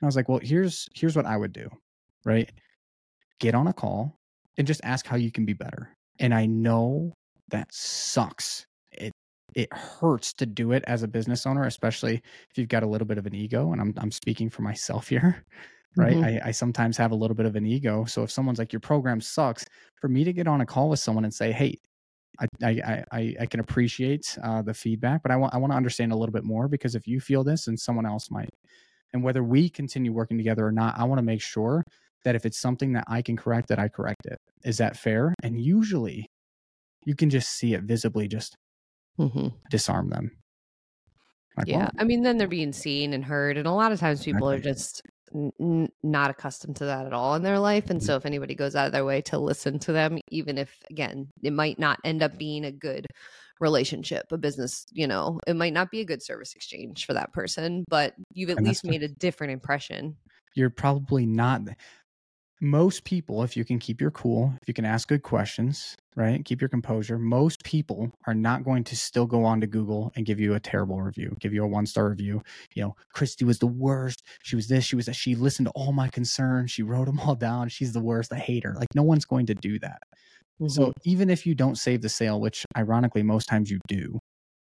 [0.00, 1.68] And I was like, well, here's here's what I would do,
[2.24, 2.50] right?
[3.40, 4.16] Get on a call
[4.56, 5.90] and just ask how you can be better.
[6.18, 7.12] And I know
[7.50, 8.66] that sucks.
[8.92, 9.12] It
[9.54, 13.06] it hurts to do it as a business owner, especially if you've got a little
[13.06, 13.72] bit of an ego.
[13.72, 15.44] And I'm I'm speaking for myself here,
[15.96, 16.16] right?
[16.16, 16.24] Mhm.
[16.24, 18.04] I, I sometimes have a little bit of an ego.
[18.04, 19.64] So if someone's like, your program sucks,
[20.00, 21.78] for me to get on a call with someone and say, hey,
[22.40, 25.76] I I I, I can appreciate uh, the feedback, but I want I want to
[25.76, 28.50] understand a little bit more because if you feel this, and someone else might,
[29.12, 31.84] and whether we continue working together or not, I want to make sure
[32.24, 34.38] that if it's something that I can correct, that I correct it.
[34.64, 35.34] Is that fair?
[35.42, 36.26] And usually,
[37.04, 38.54] you can just see it visibly, just
[39.18, 39.52] Mhm.
[39.70, 40.30] disarm them.
[41.56, 41.76] Like, Yeah.
[41.78, 43.56] well, I mean, then they're being seen and heard.
[43.56, 45.02] And a lot of times people are just
[45.60, 47.90] n- not accustomed to that at all in their life.
[47.90, 48.04] And Mhm.
[48.04, 51.28] so if anybody goes out of their way to listen to them, even if, again,
[51.42, 53.06] it might not end up being a good
[53.60, 57.32] relationship, a business, you know, it might not be a good service exchange for that
[57.32, 60.16] person, but you've at And least made a different impression.
[60.56, 61.62] you're probably not
[62.64, 66.44] most people, if you can keep your cool, if you can ask good questions, right,
[66.44, 70.24] keep your composure, most people are not going to still go on to Google and
[70.26, 72.42] give you a terrible review, give you a one star review.
[72.74, 74.22] You know, Christy was the worst.
[74.42, 75.14] She was this, she was that.
[75.14, 76.70] She listened to all my concerns.
[76.70, 77.68] She wrote them all down.
[77.68, 78.32] She's the worst.
[78.32, 78.74] I hate her.
[78.74, 80.00] Like, no one's going to do that.
[80.60, 80.68] Mm-hmm.
[80.68, 84.18] So even if you don't save the sale, which ironically most times you do,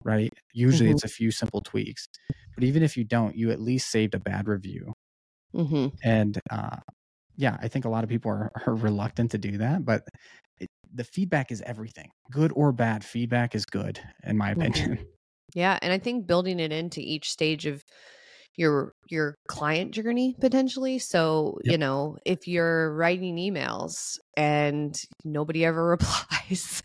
[0.04, 0.32] right?
[0.52, 0.94] Usually mm-hmm.
[0.94, 2.06] it's a few simple tweaks.
[2.54, 4.92] But even if you don't, you at least saved a bad review.
[5.54, 5.88] Mm-hmm.
[6.02, 6.76] And uh,
[7.36, 10.02] yeah, I think a lot of people are, are reluctant to do that, but
[10.58, 12.10] it, the feedback is everything.
[12.30, 14.62] Good or bad, feedback is good, in my mm-hmm.
[14.62, 15.06] opinion.
[15.54, 17.84] Yeah, and I think building it into each stage of
[18.56, 21.72] your your client journey potentially so yep.
[21.72, 26.82] you know if you're writing emails and nobody ever replies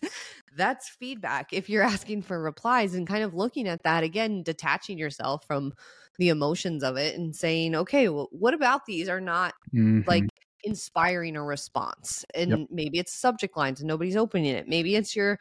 [0.58, 4.98] that's feedback if you're asking for replies and kind of looking at that again detaching
[4.98, 5.74] yourself from
[6.18, 10.02] the emotions of it and saying okay well, what about these are not mm-hmm.
[10.08, 10.24] like
[10.64, 12.60] inspiring a response and yep.
[12.72, 15.40] maybe it's subject lines and nobody's opening it maybe it's your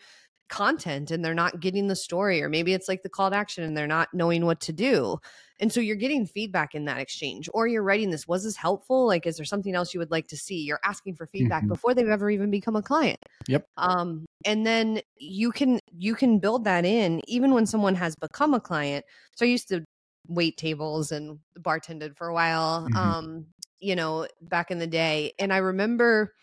[0.49, 3.65] content and they're not getting the story or maybe it's like the call to action
[3.65, 5.19] and they're not knowing what to do
[5.59, 9.07] and so you're getting feedback in that exchange or you're writing this was this helpful?
[9.07, 10.63] Like is there something else you would like to see?
[10.63, 11.69] You're asking for feedback mm-hmm.
[11.69, 13.19] before they've ever even become a client.
[13.49, 13.67] Yep.
[13.77, 18.55] Um and then you can you can build that in even when someone has become
[18.55, 19.05] a client.
[19.35, 19.85] So i used to
[20.29, 22.97] wait tables and bartended for a while mm-hmm.
[22.97, 23.47] um
[23.79, 26.35] you know back in the day and i remember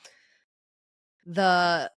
[1.26, 1.92] the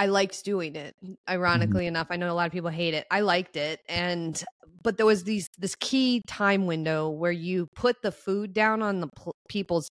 [0.00, 0.96] I liked doing it.
[1.04, 1.12] Mm-hmm.
[1.28, 1.88] Ironically mm-hmm.
[1.88, 3.06] enough, I know a lot of people hate it.
[3.10, 4.42] I liked it, and
[4.82, 9.00] but there was these this key time window where you put the food down on
[9.00, 9.90] the pl- people's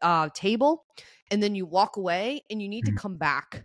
[0.00, 0.86] uh, table,
[1.30, 2.96] and then you walk away, and you need mm-hmm.
[2.96, 3.64] to come back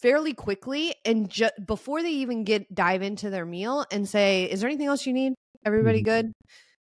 [0.00, 4.60] fairly quickly and just before they even get dive into their meal and say, "Is
[4.60, 5.32] there anything else you need?
[5.66, 6.26] Everybody mm-hmm.
[6.26, 6.32] good?"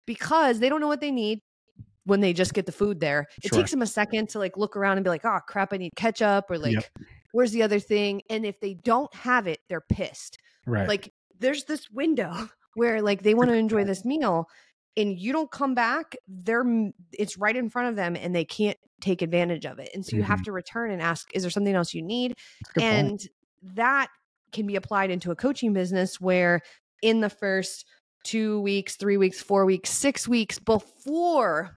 [0.07, 1.38] Because they don't know what they need
[2.05, 3.27] when they just get the food there.
[3.44, 3.59] It sure.
[3.59, 5.92] takes them a second to like look around and be like, "Oh crap, I need
[5.94, 6.72] ketchup," or like.
[6.72, 6.85] Yep
[7.37, 8.22] where's the other thing?
[8.31, 10.38] And if they don't have it they're pissed.
[10.66, 10.88] Right.
[10.88, 14.49] Like there's this window where like they want to enjoy this meal
[14.96, 16.64] and you don't come back they're
[17.12, 19.90] it's right in front of them and they can't take advantage of it.
[19.94, 20.31] And so you mm-hmm.
[20.31, 22.37] have to return and ask is there something else you need?
[22.81, 23.29] And point.
[23.75, 24.09] that
[24.53, 26.62] can be applied into a coaching business where
[27.03, 27.85] in the first
[28.25, 31.77] two weeks three weeks four weeks six weeks before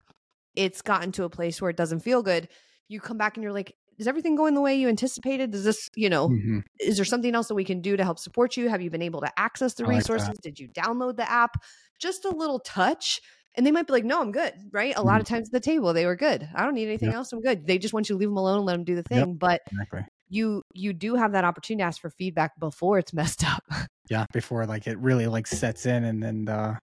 [0.55, 2.47] it's gotten to a place where it doesn't feel good
[2.87, 5.51] you come back and you're like is everything going the way you anticipated?
[5.51, 6.59] Does this, you know, mm-hmm.
[6.79, 8.69] is there something else that we can do to help support you?
[8.69, 10.37] Have you been able to access the resources?
[10.41, 11.61] Did you download the app?
[11.99, 13.21] Just a little touch.
[13.55, 14.53] And they might be like, no, I'm good.
[14.71, 14.93] Right.
[14.93, 15.07] A mm-hmm.
[15.07, 16.47] lot of times at the table, they were good.
[16.55, 17.17] I don't need anything yep.
[17.17, 17.33] else.
[17.33, 17.67] I'm good.
[17.67, 19.19] They just want you to leave them alone and let them do the thing.
[19.19, 19.37] Yep.
[19.37, 20.05] But exactly.
[20.29, 23.63] you you do have that opportunity to ask for feedback before it's messed up.
[24.09, 24.25] yeah.
[24.31, 26.75] Before like it really like sets in and then uh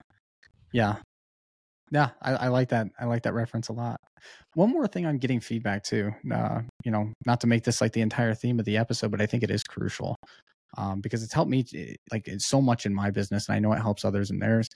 [0.73, 0.97] yeah.
[1.91, 2.87] Yeah, I, I, like that.
[2.99, 3.99] I like that reference a lot.
[4.55, 6.11] One more thing on getting feedback too.
[6.33, 9.21] Uh, you know, not to make this like the entire theme of the episode, but
[9.21, 10.15] I think it is crucial
[10.77, 13.59] um, because it's helped me to, like it's so much in my business, and I
[13.59, 14.67] know it helps others in theirs.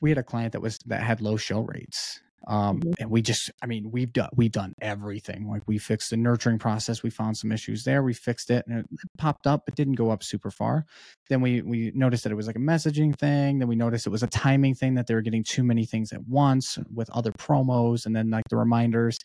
[0.00, 2.92] We had a client that was that had low show rates, um, mm-hmm.
[2.98, 5.48] and we just i mean we've done we've done everything.
[5.48, 8.80] Like we fixed the nurturing process we found some issues there we fixed it and
[8.80, 8.86] it
[9.18, 10.86] popped up but didn't go up super far.
[11.28, 14.10] Then we we noticed that it was like a messaging thing then we noticed it
[14.10, 17.32] was a timing thing that they were getting too many things at once with other
[17.32, 19.18] promos and then like the reminders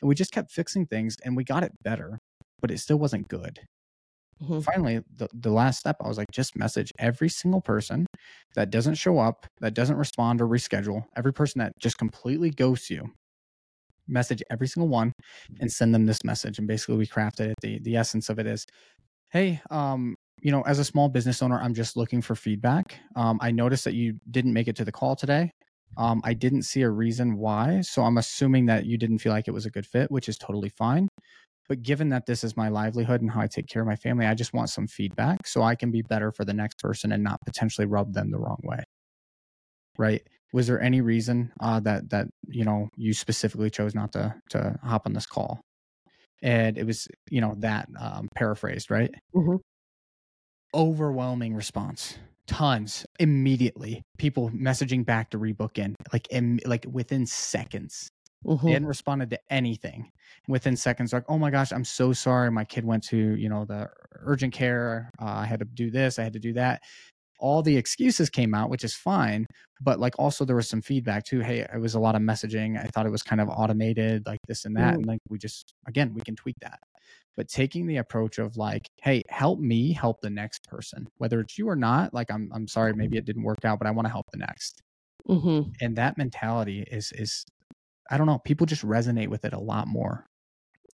[0.00, 2.18] and we just kept fixing things and we got it better
[2.60, 3.60] but it still wasn't good
[4.42, 4.60] Mm-hmm.
[4.60, 8.06] Finally, the, the last step, I was like, just message every single person
[8.54, 12.90] that doesn't show up, that doesn't respond or reschedule, every person that just completely ghosts
[12.90, 13.10] you.
[14.08, 15.12] Message every single one
[15.60, 16.58] and send them this message.
[16.58, 17.54] And basically, we crafted it.
[17.62, 18.66] The the essence of it is,
[19.30, 22.98] hey, um, you know, as a small business owner, I'm just looking for feedback.
[23.14, 25.52] Um, I noticed that you didn't make it to the call today.
[25.96, 29.46] Um, I didn't see a reason why, so I'm assuming that you didn't feel like
[29.46, 31.06] it was a good fit, which is totally fine.
[31.68, 34.26] But given that this is my livelihood and how I take care of my family,
[34.26, 37.22] I just want some feedback so I can be better for the next person and
[37.22, 38.82] not potentially rub them the wrong way.
[39.98, 40.22] Right?
[40.52, 44.76] Was there any reason uh, that that you know you specifically chose not to to
[44.82, 45.60] hop on this call?
[46.42, 49.10] And it was you know that um, paraphrased, right?
[49.34, 49.56] Mm-hmm.
[50.74, 58.10] Overwhelming response tons immediately people messaging back to rebook in like Im- like within seconds
[58.46, 58.66] Mm-hmm.
[58.66, 60.10] They hadn't responded to anything.
[60.48, 62.50] Within seconds, like, oh my gosh, I'm so sorry.
[62.50, 63.88] My kid went to, you know, the
[64.20, 65.10] urgent care.
[65.20, 66.18] Uh, I had to do this.
[66.18, 66.82] I had to do that.
[67.38, 69.46] All the excuses came out, which is fine.
[69.80, 71.40] But like, also there was some feedback too.
[71.40, 72.76] Hey, it was a lot of messaging.
[72.78, 74.90] I thought it was kind of automated, like this and that.
[74.90, 74.96] Mm-hmm.
[74.96, 76.80] And like, we just, again, we can tweak that.
[77.36, 81.56] But taking the approach of like, hey, help me help the next person, whether it's
[81.56, 82.12] you or not.
[82.12, 84.38] Like, I'm, I'm sorry, maybe it didn't work out, but I want to help the
[84.38, 84.82] next.
[85.28, 85.70] Mm-hmm.
[85.80, 87.44] And that mentality is is
[88.10, 90.26] I don't know, people just resonate with it a lot more.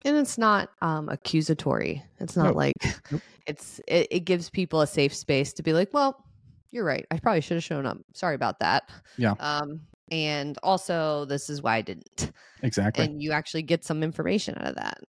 [0.03, 2.03] And it's not um accusatory.
[2.19, 2.55] It's not Nope.
[2.55, 2.73] like
[3.11, 3.21] Nope.
[3.47, 6.23] it's it, it gives people a safe space to be like, well,
[6.71, 7.05] you're right.
[7.11, 7.97] I probably should have shown up.
[8.13, 8.89] Sorry about that.
[9.17, 9.33] Yeah.
[9.39, 12.31] Um and also this is why I didn't.
[12.61, 13.05] Exactly.
[13.05, 14.99] and you actually get some information out of that.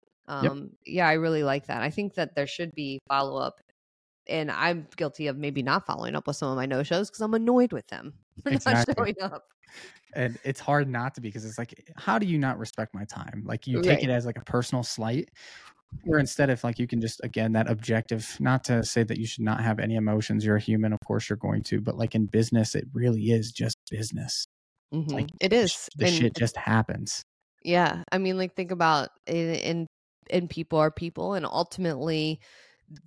[0.43, 0.51] Yep.
[0.53, 1.83] Um, Yeah, I really like that.
[1.83, 3.61] I think that there should be follow up,
[4.29, 7.21] and I'm guilty of maybe not following up with some of my no shows because
[7.23, 8.95] I'm annoyed with them for Exactly.
[8.97, 9.45] not showing up.
[10.15, 13.05] and it's hard not to be because it's like how do you not respect my
[13.05, 14.03] time like you take Right.
[14.03, 15.31] it as like a personal slight
[16.03, 19.27] where instead of like you can just again that objective not to say that you
[19.27, 22.15] should not have any emotions you're a human of course you're going to but like
[22.15, 24.47] in business it really is just business
[24.93, 25.13] Mhm.
[25.15, 27.23] Like, it The the and shit just happens
[27.63, 29.87] yeah, I mean, like think about in in,
[30.31, 32.41] in people are people, and ultimately.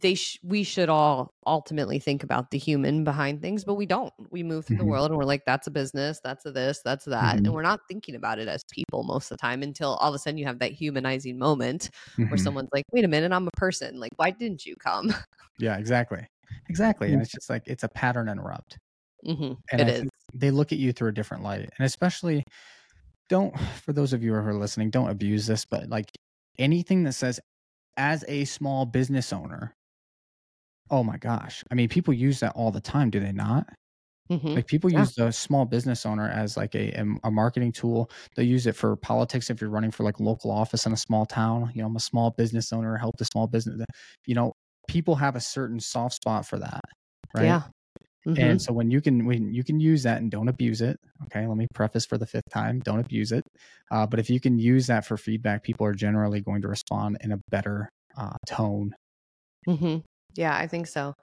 [0.02, 4.14] They sh- we should all ultimately think about the human behind things, but we don't.
[4.30, 4.80] We move through Mhm.
[4.80, 7.56] the world and we're like, "That's a business, that's a this, that's that," and Mhm.
[7.56, 10.20] we're not thinking about it as people most of the time until all of a
[10.20, 11.90] sudden you have that humanizing moment
[12.28, 12.60] where Mhm.
[12.60, 14.00] someone's like, wait a minute, I'm a person.
[14.00, 15.14] Like, why didn't you come?
[15.58, 16.26] yeah exactly
[16.70, 18.78] exactly and it's just like it's a pattern interrupt
[19.26, 20.10] hmm and It I is.
[20.34, 22.46] they look at you through a different light and especially
[23.30, 26.12] don't for those of you who are listening don't abuse this but like
[26.60, 27.40] anything that says
[28.00, 29.76] as a small business owner
[30.90, 33.68] oh my gosh i mean people use that all the time do they not
[34.30, 34.58] Mhm.
[34.58, 35.10] like people Yeah.
[35.10, 38.76] use the small business owner as like a, a a marketing tool they use it
[38.76, 41.88] for politics if you're running for like local office in a small town you know
[41.88, 43.82] i'm a small business owner help the small business
[44.28, 44.54] you know
[44.90, 46.82] people have a certain soft spot for that
[47.36, 47.70] right Yeah.
[48.28, 48.38] Mhm.
[48.42, 51.48] and so when you can when you can use that and don't abuse it, okay,
[51.48, 53.46] let me preface for the fifth time, don't abuse it.
[53.92, 57.18] Uh, but if you can use that for feedback, people are generally going to respond
[57.22, 58.94] in a better uh, tone.
[59.68, 60.04] Mhm.
[60.36, 61.16] Yeah, I think so.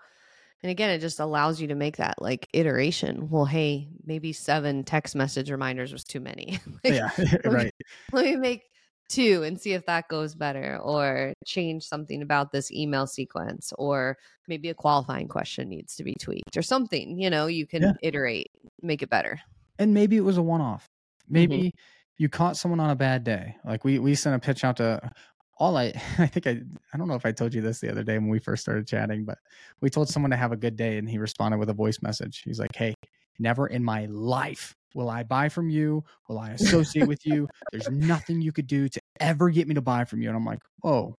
[0.63, 3.29] And again, it just allows you to make that like iteration.
[3.31, 6.59] Well, hey, maybe seven text message reminders was too many.
[6.85, 7.11] Like, Yeah,
[7.45, 7.73] right.
[8.13, 8.63] Let me make
[9.09, 14.17] two and see if that goes better, or change something about this email sequence, or
[14.49, 17.19] maybe a qualifying question needs to be tweaked, or something.
[17.19, 17.93] You know, you can Yeah.
[18.03, 18.51] iterate,
[18.83, 19.41] make it better.
[19.79, 20.85] And maybe it was a one-off.
[21.25, 21.33] Mm-hmm.
[21.35, 21.75] Maybe
[22.19, 23.57] you caught someone on a bad day.
[23.65, 25.11] Like we we sent a pitch out to
[25.59, 25.87] all I
[26.19, 26.61] I think I
[26.93, 28.87] I don't know if I told you this the other day when we first started
[28.87, 29.39] chatting, but
[29.81, 32.43] we told someone to have a good day and he responded with a voice message.
[32.45, 32.95] He's like, "Hey,
[33.39, 36.05] never in my life will I buy from you.
[36.29, 37.49] Will I associate with you?
[37.73, 40.45] There's nothing you could do to ever get me to buy from you." And I'm
[40.45, 41.15] like, "Whoa,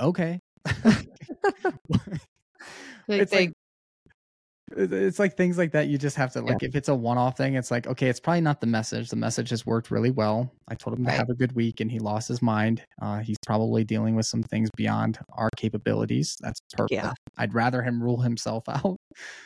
[0.00, 0.40] okay."
[3.08, 3.52] Like it's they, like
[4.78, 6.52] it's like things like that you just have to Yeah.
[6.52, 9.08] like if it's a one-off thing it's like okay it's probably not the message.
[9.08, 10.52] The message has worked really well.
[10.68, 12.82] I told him to have a good week and he lost his mind.
[13.00, 16.36] Uh, he's probably dealing with some things beyond our capabilities.
[16.40, 16.92] That's perfect.
[16.92, 17.12] Yeah.
[17.38, 18.96] i'd rather him rule himself out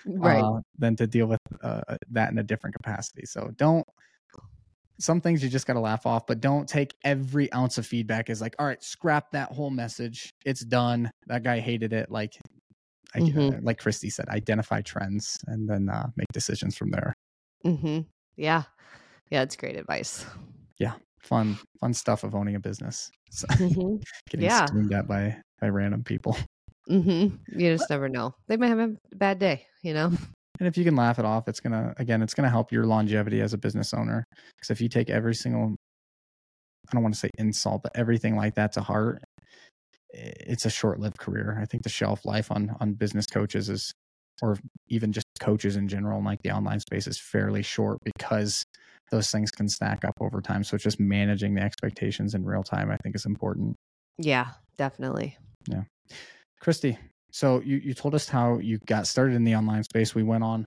[0.05, 0.43] right.
[0.43, 3.25] uh, than to deal with uh, that in a different capacity.
[3.27, 3.87] So don't
[4.99, 8.29] some things you just got to laugh off but don't take every ounce of feedback
[8.29, 10.35] as like all right scrap that whole message.
[10.45, 11.11] It's done.
[11.27, 12.11] That guy hated it.
[12.11, 12.35] Like
[13.15, 13.57] I, Mhm.
[13.57, 17.15] uh, like christy said identify trends and then uh, make decisions from there
[17.65, 18.01] Mm-hmm.
[18.37, 18.63] Yeah.
[19.31, 20.25] Yeah, it's great advice.
[20.79, 20.95] Yeah.
[21.23, 23.97] Fun fun stuff of owning a business so, hmm
[24.31, 24.67] getting Yeah.
[24.67, 26.37] screamed at by by random people
[26.89, 28.35] hmm You just never know.
[28.49, 30.07] They might have a bad day, you know?
[30.59, 33.41] and if you can laugh it off it's gonna again it's gonna help your longevity
[33.43, 34.25] as a business owner
[34.57, 35.77] because if you take every single
[36.89, 39.23] i don't want to say insult but everything like that to heart
[40.13, 43.93] it's a short-lived career i think the shelf life on on business coaches is
[44.43, 44.57] or
[44.89, 48.65] even just coaches in general like the online space is fairly short because
[49.11, 52.63] those things can stack up over time so it's just managing the expectations in real
[52.63, 53.77] time i think is important
[54.19, 55.37] Yeah, definitely.
[55.69, 55.85] Yeah,
[56.61, 56.99] Christy,
[57.33, 60.15] so you, you told us how you got started in the online space.
[60.15, 60.67] We went on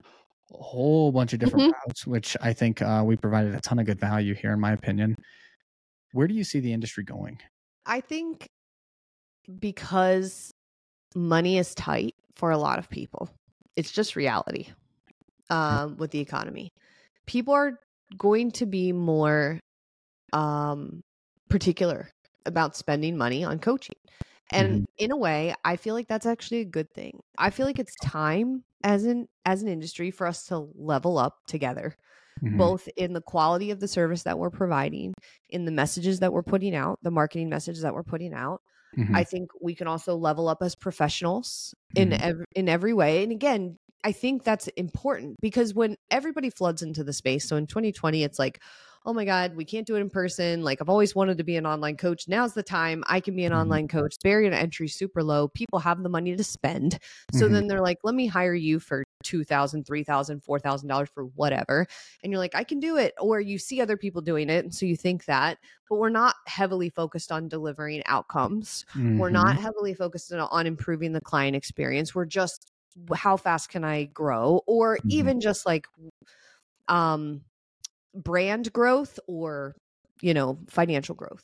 [0.53, 1.73] a whole bunch of different Mhm.
[1.86, 4.71] routes, which I think uh, we provided a ton of good value here, in my
[4.71, 5.15] opinion.
[6.13, 7.39] Where do you see the industry going?
[7.86, 8.47] I think
[9.60, 10.53] because
[11.15, 13.29] money is tight for a lot of people,
[13.75, 14.69] it's just reality
[15.49, 16.69] um, with the economy.
[17.27, 17.79] People are
[18.17, 19.60] going to be more
[20.34, 21.01] um,
[21.49, 22.10] particular
[22.45, 23.95] about spending money on coaching.
[24.51, 27.19] And in a way, I feel like that's actually a good thing.
[27.38, 31.38] I feel like it's time as an as an industry for us to level up
[31.47, 31.95] together
[32.41, 32.58] Mhm.
[32.58, 35.13] both in the quality of the service that we're providing,
[35.49, 38.62] in the messages that we're putting out, the marketing messages that we're putting out.
[38.98, 39.13] Mhm.
[39.13, 42.19] I think we can also level up as professionals in Mhm.
[42.21, 43.23] ev- in every way.
[43.23, 47.67] And again, I think that's important because when everybody floods into the space, so in
[47.67, 48.62] 2020, it's like,
[49.06, 50.63] oh my God, we can't do it in person.
[50.63, 52.27] Like I've always wanted to be an online coach.
[52.27, 53.54] Now's the time I can be an Mhm.
[53.54, 54.15] online coach.
[54.23, 55.47] Barrier to entry super low.
[55.49, 56.99] People have the money to spend.
[57.31, 57.49] So Mhm.
[57.49, 61.10] then they're like, let me hire you for two thousand, three thousand, four thousand dollars
[61.10, 61.85] $3,000, $4,000 for whatever.
[62.23, 63.13] And you're like, I can do it.
[63.19, 64.63] Or you see other people doing it.
[64.65, 68.85] And so you think that, but we're not heavily focused on delivering outcomes.
[69.15, 69.31] We're Mhm.
[69.31, 72.15] not heavily focused on, improving the client experience.
[72.15, 72.71] We're just
[73.15, 74.62] how fast can I grow?
[74.67, 75.04] Or Mhm.
[75.10, 75.87] even just like
[76.87, 77.41] um
[78.15, 79.75] brand growth or
[80.21, 81.43] you know financial growth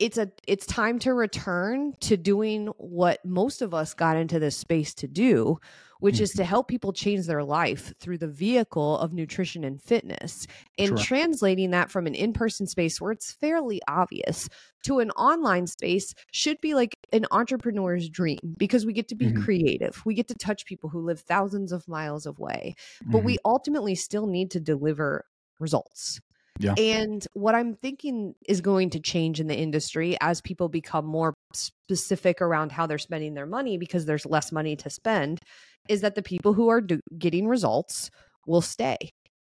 [0.00, 4.56] it's a it's time to return to doing what most of us got into this
[4.56, 5.58] space to do
[6.00, 10.46] which is to help people change their life through the vehicle of nutrition and fitness
[10.78, 10.98] and Sure.
[10.98, 14.48] translating that from an in-person space where it's fairly obvious
[14.84, 19.30] to an online space should be like an entrepreneur's dream because we get to be
[19.30, 19.46] Mhm.
[19.46, 22.74] creative we get to touch people who live thousands of miles away
[23.12, 23.24] but Mhm.
[23.24, 25.24] we ultimately still need to deliver
[25.64, 26.20] results.
[26.60, 26.74] Yeah.
[26.78, 31.34] And what I'm thinking is going to change in the industry as people become more
[31.52, 35.40] specific around how they're spending their money because there's less money to spend
[35.88, 38.10] is that the people who are do- getting results
[38.46, 38.96] will stay.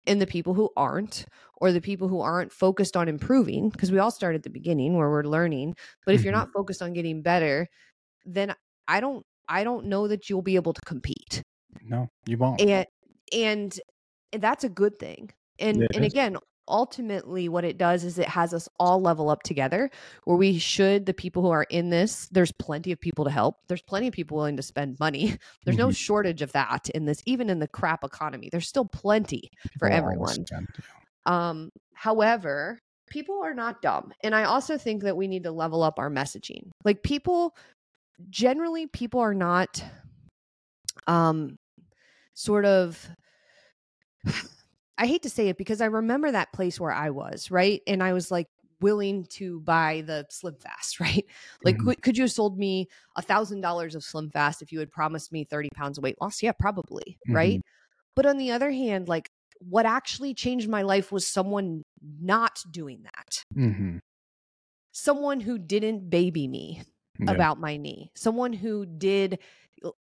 [0.07, 1.25] And the people who aren't,
[1.57, 4.97] or the people who aren't focused on improving, because we all start at the beginning
[4.97, 5.75] where we're learning.
[6.05, 6.45] But if you're Mhm.
[6.45, 7.69] not focused on getting better,
[8.25, 8.55] then
[8.89, 11.43] I don't I don't know that you'll be able to compete
[11.83, 12.61] no, you won't.
[12.61, 12.87] and
[13.33, 13.81] and
[14.33, 16.36] that's a good thing and It and again
[16.66, 19.90] ultimately what it does is it has us all level up together
[20.24, 23.57] where we should the people who are in this there's plenty of people to help
[23.68, 25.36] there's plenty of people willing to spend money
[25.66, 25.96] there's no Mhm.
[25.96, 30.44] shortage of that in this even in the crap economy there's still plenty for everyone
[31.26, 32.78] um, however,
[33.09, 34.12] people are not dumb.
[34.22, 36.70] And I also think that we need to level up our messaging.
[36.84, 37.57] Like people
[38.30, 39.82] generally people are not
[41.07, 41.57] um
[42.34, 43.09] sort of
[44.99, 47.82] I hate to say it because I remember that place where I was, right?
[47.86, 48.49] And I was like
[48.80, 51.24] willing to buy the Slim Fast, right?
[51.64, 51.84] Like, Mhm.
[51.84, 54.90] could, could you have sold me a thousand dollars of Slim Fast if you had
[54.92, 56.42] promised me 30 pounds of weight loss?
[56.42, 57.61] Yeah, probably, right?
[58.16, 59.30] But on the other hand, like
[59.61, 61.84] what actually changed my life was someone
[62.20, 63.45] not doing that.
[63.57, 64.01] Mhm.
[64.92, 66.82] Someone who didn't baby me
[67.18, 67.30] Yeah.
[67.32, 68.12] about my knee.
[68.14, 69.38] Someone who did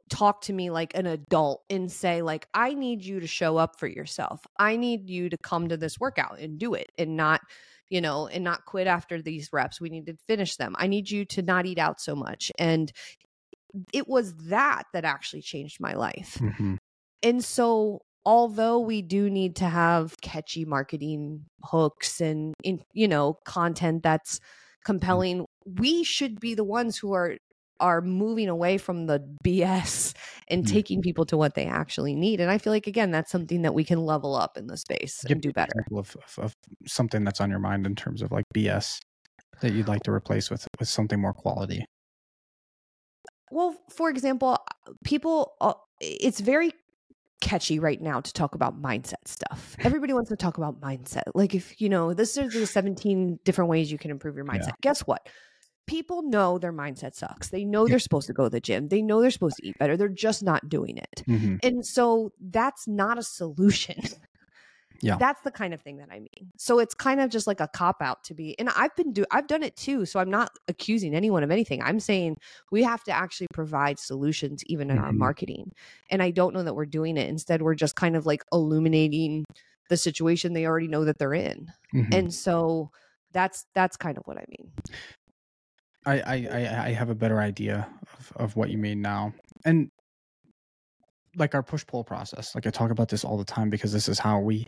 [0.08, 3.78] talk to me like an adult and say like I need you to show up
[3.78, 4.46] for yourself.
[4.58, 7.40] I need you to come to this workout and do it and not
[7.90, 9.80] you know and not quit after these reps.
[9.80, 10.74] We need to finish them.
[10.78, 12.92] I need you to not eat out so much and
[13.92, 16.38] it was that that actually changed my life.
[16.40, 16.78] Mhm.
[17.22, 23.38] And so although we do need to have catchy marketing hooks and in, you know
[23.44, 24.40] content that's
[24.84, 27.36] compelling, we should be the ones who are
[27.80, 30.14] are moving away from the BS
[30.48, 30.70] and Mm.
[30.70, 32.40] taking people to what they actually need.
[32.40, 35.24] And I feel like again that's something that we can level up in the space
[35.28, 35.84] and do better.
[35.94, 36.54] Of, of, of
[36.86, 38.98] something that's on your mind in terms of like BS
[39.60, 41.84] that you'd like to replace with with something more quality.
[43.50, 44.58] Well, for example,
[45.04, 46.72] people uh, it's very
[47.40, 49.76] catchy right now to talk about mindset stuff.
[49.84, 51.24] Everybody wants to talk about mindset.
[51.34, 54.72] Like if, you know, this is the 17 different ways you can improve your mindset.
[54.80, 55.28] Guess what?
[55.86, 57.50] People know their mindset sucks.
[57.50, 58.88] They know they're supposed to go to the gym.
[58.88, 59.96] They know they're supposed to eat better.
[59.96, 61.22] They're just not doing it.
[61.28, 61.58] Mhm.
[61.62, 63.96] And so that's not a solution.
[65.00, 65.16] Yeah.
[65.18, 66.52] That's the kind of thing that I mean.
[66.56, 69.24] So it's kind of just like a cop out to be and I've been do
[69.32, 70.06] I've done it too.
[70.06, 71.82] So I'm not accusing anyone of anything.
[71.82, 72.36] I'm saying
[72.70, 75.16] we have to actually provide solutions even in our Mhm.
[75.18, 75.72] marketing.
[76.10, 77.28] And I don't know that we're doing it.
[77.28, 79.44] Instead, we're just kind of like illuminating
[79.90, 81.70] the situation they already know that they're in.
[81.92, 82.14] Mhm.
[82.14, 82.90] And so
[83.32, 84.72] that's that's kind of what I mean.
[86.06, 87.88] I, I, I have a better idea
[88.18, 89.32] of, of what you mean now.
[89.64, 89.90] And
[91.36, 94.08] like our push pull process, like I talk about this all the time because this
[94.08, 94.66] is how we.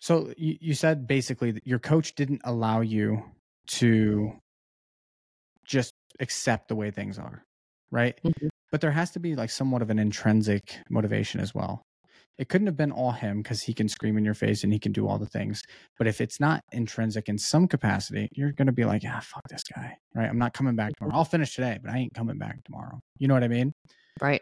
[0.00, 3.22] So you, you said basically that your coach didn't allow you
[3.68, 4.32] to
[5.64, 7.44] just accept the way things are,
[7.90, 8.18] right?
[8.24, 8.48] Mhm.
[8.70, 11.82] But there has to be like somewhat of an intrinsic motivation as well.
[12.38, 14.78] It couldn't have been all him because he can scream in your face and he
[14.78, 15.62] can do all the things.
[15.98, 19.46] But if it's not intrinsic in some capacity, you're going to be like, ah, fuck
[19.48, 20.28] this guy, right?
[20.28, 21.16] I'm not coming back tomorrow.
[21.16, 22.98] I'll finish today, but I ain't coming back tomorrow.
[23.18, 23.72] You know what I mean?
[24.20, 24.40] Right.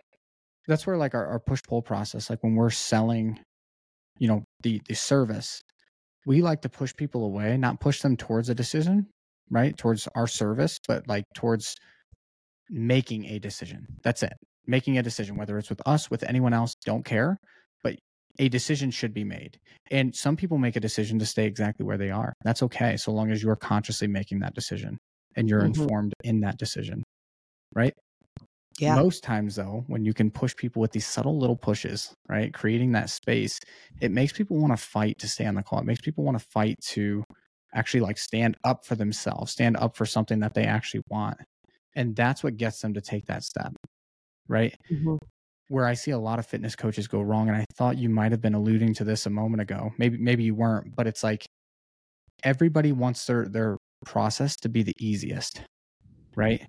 [0.68, 3.40] That's where like our, our push pull process, like when we're selling,
[4.18, 5.60] you know, the the service,
[6.26, 9.08] we like to push people away, not push them towards a decision,
[9.50, 9.76] right?
[9.76, 11.74] Towards our service, but like towards
[12.68, 13.86] making a decision.
[14.04, 14.34] That's it.
[14.66, 17.36] Making a decision, whether it's with us, with anyone else, don't care.
[18.38, 19.58] A decision should be made.
[19.90, 22.32] And some people make a decision to stay exactly where they are.
[22.44, 24.98] That's okay, so long as you're consciously making that decision
[25.36, 25.64] and you're Mhm.
[25.64, 27.02] informed in that decision.
[27.74, 27.94] Right?
[28.78, 28.96] Yeah.
[28.96, 32.92] Most times, though, when you can push people with these subtle little pushes, right, creating
[32.92, 33.60] that space,
[34.00, 35.80] it makes people want to fight to stay on the call.
[35.80, 37.24] It makes people want to fight to
[37.74, 41.38] actually like stand up for themselves, stand up for something that they actually want.
[41.94, 43.74] And that's what gets them to take that step,
[44.48, 44.76] right?
[44.90, 45.16] Mm-hmm.
[45.70, 48.32] Where I see a lot of fitness coaches go wrong, and I thought you might
[48.32, 49.92] have been alluding to this a moment ago.
[49.98, 51.46] Maybe maybe you weren't, but it's like
[52.44, 55.62] everybody wants their their process to be the easiest,
[56.36, 56.66] right?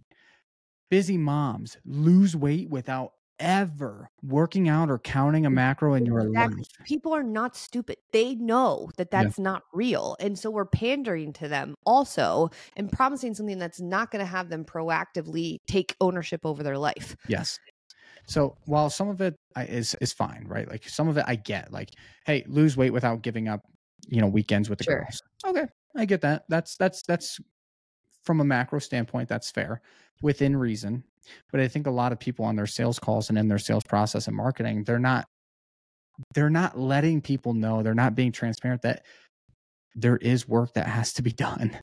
[0.89, 6.63] Busy moms lose weight without ever working out or counting a macro in your Exactly.
[6.65, 6.67] life.
[6.83, 7.97] People are not stupid.
[8.11, 9.29] They know that Yeah.
[9.29, 10.15] that's not real.
[10.19, 14.49] And so we're pandering to them also and promising something that's not going to have
[14.49, 17.15] them proactively take ownership over their life.
[17.27, 17.59] Yes.
[18.31, 20.67] So while some of it is is fine, right?
[20.69, 21.89] Like some of it I get, like,
[22.25, 23.61] hey, lose weight without giving up,
[24.07, 25.05] you know, weekends with the Sure.
[25.05, 25.21] girls.
[25.45, 25.65] Okay,
[25.95, 26.45] I get that.
[26.49, 27.39] That's that's that's
[28.23, 29.81] from a macro standpoint, that's fair
[30.21, 31.03] within reason.
[31.51, 33.83] But I think a lot of people on their sales calls and in their sales
[33.87, 35.25] process and marketing, they're not
[36.33, 39.05] they're not letting people know, they're not being transparent that
[39.95, 41.79] there is work that has to be done,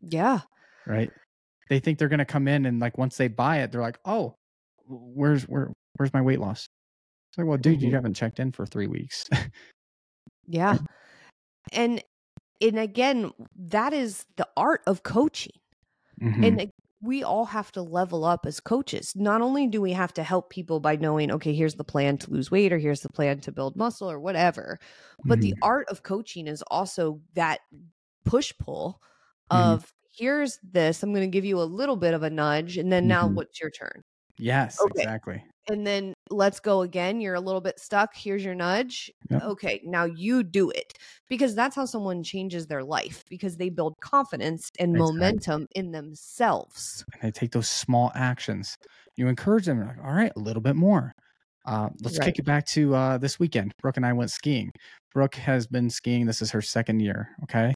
[0.00, 0.42] Yeah.
[0.86, 1.12] right?
[1.68, 3.98] They think they're going to come in and like once they buy it, they're like,
[4.04, 4.36] "Oh,
[4.86, 6.66] where's where where's my weight loss?"
[7.32, 7.94] It's like, "Well, dude, you Mhm.
[7.94, 9.26] haven't checked in for 3 weeks."
[10.46, 10.78] Yeah.
[11.72, 12.02] And
[12.62, 15.52] and again, that is the art of coaching.
[16.20, 16.58] Mhm.
[16.58, 16.72] And
[17.02, 19.14] we all have to level up as coaches.
[19.16, 22.30] Not only do we have to help people by knowing, okay, here's the plan to
[22.30, 24.78] lose weight or here's the plan to build muscle or whatever,
[25.26, 25.64] but the Mhm.
[25.64, 27.60] art of coaching is also that
[28.24, 29.00] push pull
[29.52, 29.78] Mhm.
[29.80, 32.92] of here's this, I'm going to give you a little bit of a nudge and
[32.92, 33.34] then now Mhm.
[33.34, 34.02] what's your turn?
[34.38, 35.02] Yes, Okay.
[35.02, 35.44] exactly.
[35.68, 37.20] And then let's go again.
[37.20, 38.14] You're a little bit stuck.
[38.14, 39.10] Here's your nudge.
[39.30, 39.42] Yep.
[39.42, 40.92] Okay, now you do it.
[41.28, 45.08] Because that's how someone changes their life because they build confidence and Exactly.
[45.14, 47.04] momentum in themselves.
[47.14, 48.76] And they take those small actions.
[49.16, 51.12] You encourage them, like, all right, a little bit more.
[51.66, 52.26] Uh, let's Right.
[52.26, 53.72] kick it back to uh, this weekend.
[53.80, 54.70] Brooke and I went skiing.
[55.14, 56.26] Brooke has been skiing.
[56.26, 57.30] This is her second year.
[57.44, 57.72] Okay.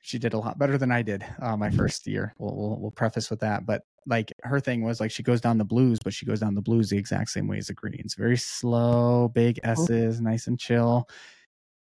[0.00, 2.32] She did a lot better than I did uh, my first year.
[2.38, 3.66] We'll, we'll, we'll preface with that.
[3.66, 6.54] But like her thing was like she goes down the blues, but she goes down
[6.54, 8.14] the blues the exact same way as the greens.
[8.14, 11.08] Very slow, big S's, nice and chill.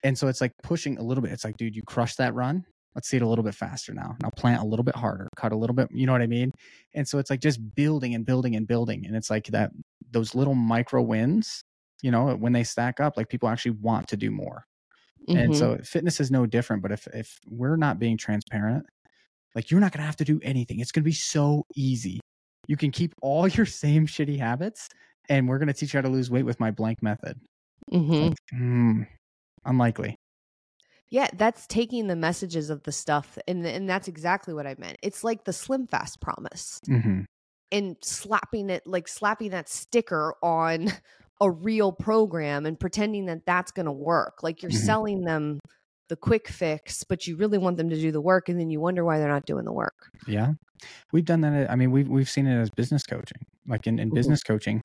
[0.02, 1.32] And so it's like pushing a little bit.
[1.32, 2.64] It's like, dude, you crushed that run.
[2.94, 4.16] Let's see it a little bit faster now.
[4.22, 5.88] Now plant a little bit harder, cut a little bit.
[5.92, 6.52] You know what I mean?
[6.94, 9.06] And so it's like just building and building and building.
[9.06, 9.70] And it's like that
[10.10, 11.62] those little micro wins,
[12.02, 14.64] you know, when they stack up, like people actually want to do more.
[15.34, 15.56] And Mhm.
[15.56, 16.82] so fitness is no different.
[16.82, 18.86] But if if we're not being transparent,
[19.56, 20.78] like you're not gonna have to do anything.
[20.78, 22.20] It's gonna be so easy.
[22.68, 24.88] You can keep all your same shitty habits,
[25.28, 27.40] and we're gonna teach you how to lose weight with my blank method.
[27.92, 28.32] Mm-hmm.
[28.56, 29.02] Hmm,
[29.64, 30.16] unlikely.
[31.08, 34.98] Yeah, that's taking the messages of the stuff and and that's exactly what I meant.
[35.02, 37.22] It's like the slim fast promise hmm
[37.72, 40.88] and slapping it like slapping that sticker on
[41.40, 44.42] a real program and pretending that that's going to work.
[44.42, 44.74] Like you're Mhm.
[44.86, 45.60] selling them
[46.08, 48.80] the quick fix, but you really want them to do the work and then you
[48.80, 50.10] wonder why they're not doing the work.
[50.26, 50.52] Yeah,
[51.12, 51.70] we've done that.
[51.70, 54.14] I mean, we've we've seen it as business coaching, like in, in Mhm.
[54.14, 54.82] business coaching.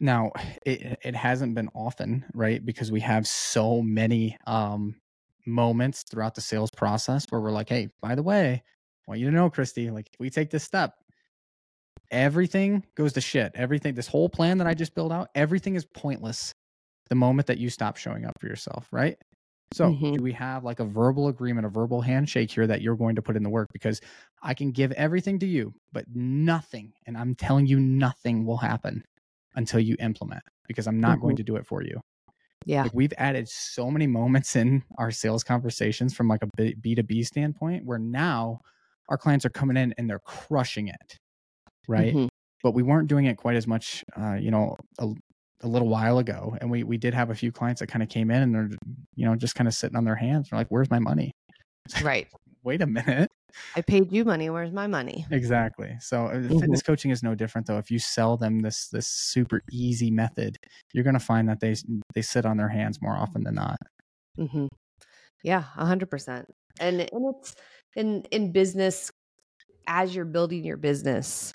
[0.00, 0.32] Now,
[0.64, 2.64] it it hasn't been often, right?
[2.64, 5.00] Because we have so many um,
[5.46, 8.62] moments throughout the sales process where we're like, "Hey, by the way,
[9.06, 10.94] I want you to know, Christy, like if we take this step,
[12.10, 13.52] everything goes to shit.
[13.54, 16.52] Everything, this whole plan that I just built out, everything is pointless
[17.08, 19.16] the moment that you stop showing up for yourself, right?
[19.72, 20.16] So, Mhm.
[20.16, 23.22] do we have like a verbal agreement, a verbal handshake here that you're going to
[23.22, 23.68] put in the work?
[23.72, 24.00] Because
[24.42, 29.04] I can give everything to you, but nothing, and I'm telling you, nothing will happen
[29.54, 31.38] until you implement because I'm not going Mhm.
[31.38, 32.00] to do it for you.
[32.64, 32.84] Yeah.
[32.84, 36.48] Like we've added so many moments in our sales conversations from like a
[36.80, 38.60] B2B standpoint where now
[39.08, 41.18] our clients are coming in and they're crushing it.
[41.88, 42.16] Right.
[42.16, 42.28] Mhm.
[42.62, 45.08] But we weren't doing it quite as much, uh, you know, a,
[45.62, 46.56] a little while ago.
[46.60, 48.70] And we, we did have a few clients that kind of came in and they're,
[49.14, 50.48] you know, just kind of sitting on their hands.
[50.50, 51.32] They're like, where's my money?
[52.04, 52.28] Right.
[52.62, 53.28] Wait a minute.
[53.74, 54.48] I paid you money.
[54.50, 55.26] Where's my money?
[55.30, 55.96] Exactly.
[56.00, 56.60] So uh, Mhm.
[56.60, 57.78] fitness coaching is no different though.
[57.78, 60.56] If you sell them this this super easy method,
[60.92, 61.74] you're going to find that they
[62.14, 63.76] they sit on their hands more often than not.
[64.38, 64.66] Mm-hmm.
[65.42, 66.46] Yeah, a hundred percent.
[66.80, 67.54] And and it's
[67.96, 69.10] in in business
[69.88, 71.54] as you're building your business,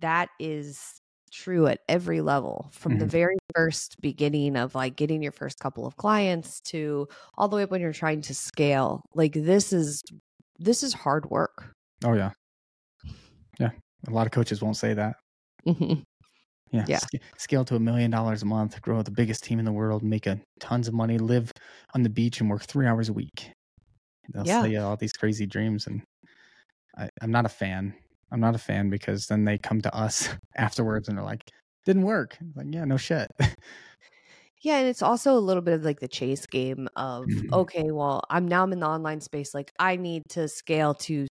[0.00, 0.97] that is
[1.28, 3.10] true at every level from the Mhm.
[3.10, 7.06] very first beginning of like getting your first couple of clients to
[7.36, 9.02] all the way up when you're trying to scale.
[9.14, 10.02] Like this is
[10.58, 11.74] this is hard work.
[12.04, 12.32] Oh yeah.
[13.58, 13.70] Yeah.
[14.06, 15.16] A lot of coaches won't say that.
[15.66, 16.02] Mhm.
[16.70, 16.84] Yeah.
[16.86, 16.98] Yeah.
[16.98, 20.02] sc- Scale to a million dollars a month, grow the biggest team in the world,
[20.02, 21.50] make a tons of money, live
[21.94, 23.50] on the beach and work three hours a week.
[24.32, 24.60] They'll Yeah.
[24.62, 26.02] sell you all these crazy dreams and
[26.96, 27.94] I, I'm not a fan.
[28.30, 31.50] I'm not a fan because then they come to us afterwards and they're like,
[31.84, 32.36] didn't work.
[32.54, 33.30] Like, yeah, no shit.
[34.60, 37.52] Yeah, and it's also a little bit of like the chase game of Mhm.
[37.52, 39.54] okay, well, I'm now I'm in the online space.
[39.54, 41.26] Like I need to scale to,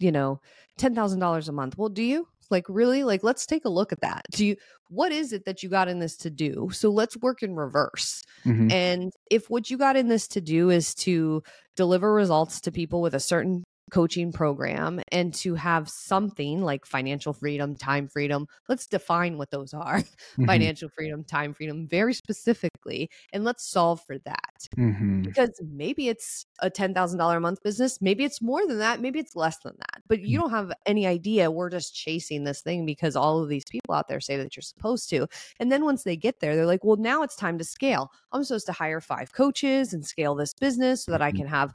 [0.00, 0.40] you know,
[0.76, 1.78] ten thousand dollars a month.
[1.78, 3.04] Well, do you like really?
[3.04, 4.22] Like, let's take a look at that.
[4.32, 4.56] Do you?
[4.88, 6.68] What is it that you got in this to do?
[6.72, 8.22] So let's work in reverse.
[8.44, 8.70] Mhm.
[8.72, 11.42] And if what you got in this to do is to
[11.76, 17.32] deliver results to people with a certain coaching program and to have something like financial
[17.32, 20.00] freedom, time freedom, let's define what those are
[20.36, 20.68] Mhm.
[20.68, 24.68] financial freedom, time freedom very specifically, and let's solve for that.
[24.76, 25.34] Mhm.
[25.34, 29.34] Because maybe it's a $10,000 a month business, maybe it's more than that, maybe it's
[29.34, 30.02] less than that.
[30.06, 31.50] But you don't have any idea.
[31.50, 34.62] We're just chasing this thing because all of these people out there say that you're
[34.62, 35.26] supposed to.
[35.58, 38.10] And then once they get there, they're like, well, now it's time to scale.
[38.32, 41.44] I'm supposed to hire five coaches and scale this business so that I Mhm.
[41.44, 41.72] can have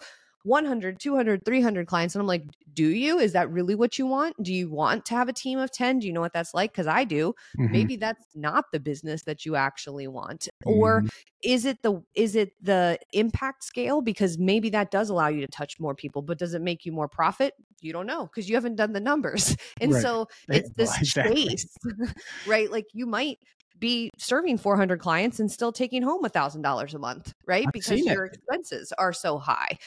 [0.49, 2.15] 100, 200, 300 clients.
[2.15, 2.43] And I'm like,
[2.73, 3.19] do you?
[3.19, 4.35] Is that really what you want?
[4.41, 5.99] Do you want to have a team of 10?
[5.99, 6.71] Do you know what that's like?
[6.71, 7.87] Because I do Mhm.
[7.87, 11.09] maybe that's not the business that you actually want or Mhm.
[11.43, 15.47] is it the is it the impact scale because maybe that does allow you to
[15.47, 18.55] touch more people but does it make you more profit you don't know because you
[18.55, 19.95] haven't done the numbers and Right.
[19.95, 21.25] so Eh, it's this exactly.
[21.25, 21.77] chase
[22.45, 23.37] right like you might
[23.77, 27.71] be serving 400 clients and still taking home a thousand dollars a month right I've
[27.71, 28.05] because it.
[28.05, 29.77] your expenses are so high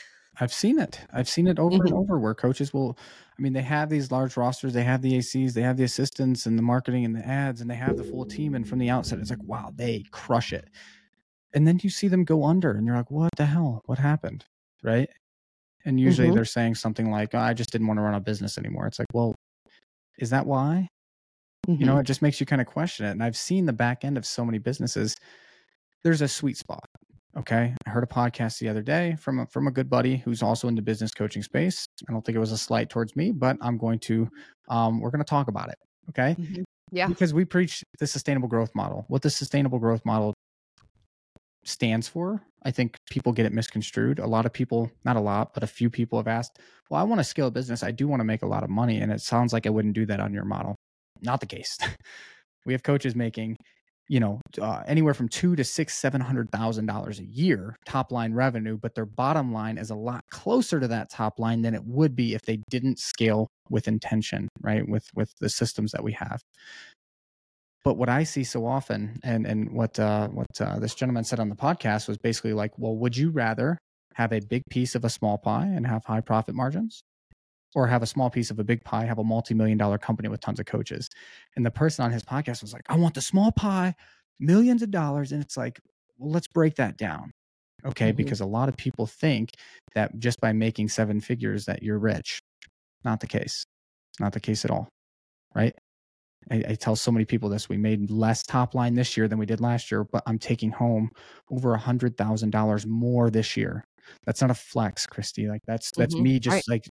[0.40, 1.00] I've seen it.
[1.12, 1.94] I've seen it over and Mhm.
[1.94, 2.96] over where coaches will,
[3.38, 6.46] I mean, they have these large rosters, they have the ACs, they have the assistants
[6.46, 8.54] and the marketing and the ads, and they have the full team.
[8.54, 10.68] And from the outset, it's like, wow, they crush it.
[11.54, 13.82] And then you see them go under, and you're like, what the hell?
[13.86, 14.46] What happened?
[14.82, 15.10] Right.
[15.84, 16.32] And usually Mhm.
[16.32, 18.86] they're saying something like, I just didn't want to run a business anymore.
[18.88, 19.34] It's like, well,
[20.18, 20.88] is that why?
[21.78, 23.12] You know, it just makes you kind of question it.
[23.12, 25.16] And I've seen the back end of so many businesses.
[26.04, 26.86] There's a sweet spot.
[27.36, 27.74] Okay.
[27.86, 30.68] I heard a podcast the other day from a, from a good buddy who's also
[30.68, 31.86] in the business coaching space.
[32.08, 34.28] I don't think it was a slight towards me, but I'm going to,
[34.68, 35.76] um, we're going to talk about it.
[36.10, 36.36] Okay.
[36.38, 36.64] Mhm.
[36.90, 39.06] yeah Because we preach the sustainable growth model.
[39.08, 40.34] What the sustainable growth model
[41.64, 44.18] stands for, I think people get it misconstrued.
[44.18, 46.58] A lot of people, not a lot, but a few people have asked,
[46.90, 47.82] well, I want to scale a business.
[47.82, 48.98] I do want to make a lot of money.
[49.00, 50.76] And it sounds like I wouldn't do that on your model.
[51.22, 51.78] Not the case.
[52.66, 53.56] we have coaches making,
[54.08, 58.12] you know, uh, anywhere from two to six, seven hundred thousand dollars a year top
[58.12, 61.74] line revenue, but their bottom line is a lot closer to that top line than
[61.74, 64.86] it would be if they didn't scale with intention, right?
[64.88, 66.40] With with the systems that we have.
[67.84, 71.40] But what I see so often, and and what uh, what uh, this gentleman said
[71.40, 73.78] on the podcast was basically like, well, would you rather
[74.14, 77.02] have a big piece of a small pie and have high profit margins,
[77.74, 80.40] or have a small piece of a big pie, have a multi-million dollar company with
[80.40, 81.08] tons of coaches?
[81.56, 83.94] And the person on his podcast was like, I want the small pie,
[84.40, 85.80] millions of dollars, and it's like,
[86.18, 87.30] well, let's break that down,
[87.84, 88.12] okay?
[88.12, 88.16] Mhm.
[88.16, 89.50] Because a lot of people think
[89.94, 92.40] that just by making seven figures that you're rich.
[93.04, 93.64] Not the case.
[94.20, 94.88] Not the case at all,
[95.54, 95.74] right?
[96.50, 97.68] I, I tell so many people this.
[97.68, 100.70] We made less top line this year than we did last year, but I'm taking
[100.72, 101.10] home
[101.50, 103.84] over a hundred thousand dollars more this year.
[104.26, 105.48] That's not a flex, Christy.
[105.48, 106.22] Like that's that's Mhm.
[106.22, 106.74] me just Right.
[106.74, 106.90] like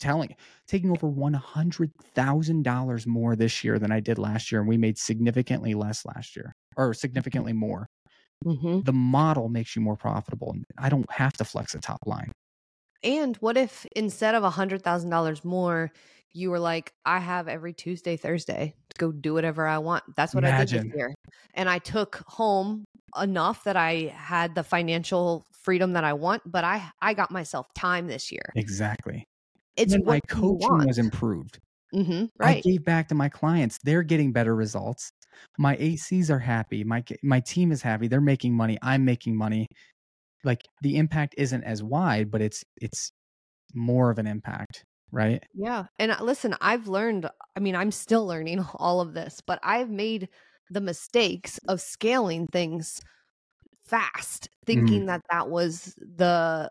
[0.00, 0.34] telling
[0.66, 4.68] taking over one hundred thousand dollars more this year than I did last year, and
[4.68, 7.88] we made significantly less last year, or significantly more.
[8.44, 10.52] hmm The model makes you more profitable.
[10.52, 12.32] and I don't have to flex a top line.
[13.02, 15.92] And what if instead of a hundred thousand dollars more,
[16.32, 20.04] you were like, I have every Tuesday, Thursday to go do whatever I want.
[20.16, 20.92] That's what I did Imagine.
[20.92, 21.14] this year.
[21.54, 22.84] And I took home
[23.20, 27.66] enough that I had the financial freedom that I want, but I I got myself
[27.74, 28.54] time this year.
[28.54, 29.26] Exactly.
[29.76, 31.58] It's and my coaching was improved.
[31.94, 33.78] Mhm, I gave back to my clients.
[33.84, 35.12] They're getting better results.
[35.58, 36.84] My ACs are happy.
[36.84, 38.08] My my team is happy.
[38.08, 38.78] They're making money.
[38.82, 39.68] I'm making money.
[40.44, 43.12] Like the impact isn't as wide, but it's it's
[43.74, 45.42] more of an impact, right?
[45.52, 45.86] Yeah.
[45.98, 49.90] And uh, listen, I've learned, I mean, I'm still learning all of this, but I've
[49.90, 50.28] made
[50.70, 53.00] the mistakes of scaling things
[53.86, 56.70] fast, thinking that that was the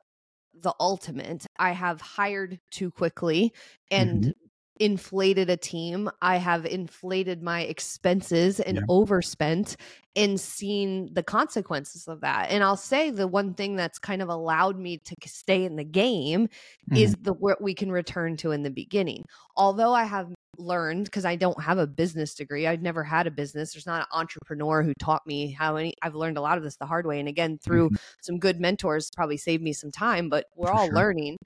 [0.62, 1.45] the ultimate.
[1.58, 3.54] I have hired too quickly
[3.91, 4.32] and mm-hmm.
[4.80, 6.10] inflated a team.
[6.22, 8.84] I have inflated my expenses and Yeah.
[8.89, 9.78] overspent
[10.16, 12.51] and seen the consequences of that.
[12.51, 15.84] And I'll say the one thing that's kind of allowed me to stay in the
[15.84, 16.95] game mm-hmm.
[16.95, 19.26] is the what we can return to in the beginning.
[19.56, 23.32] Although I have learned because I don't have a business degree, I've never had a
[23.32, 23.74] business.
[23.74, 25.93] There's not an entrepreneur who taught me how any.
[26.01, 27.91] I've learned a lot of this the hard way, and again through
[28.22, 30.30] some good mentors, probably saved me some time.
[30.30, 30.95] But we're For all sure.
[30.95, 31.38] learning.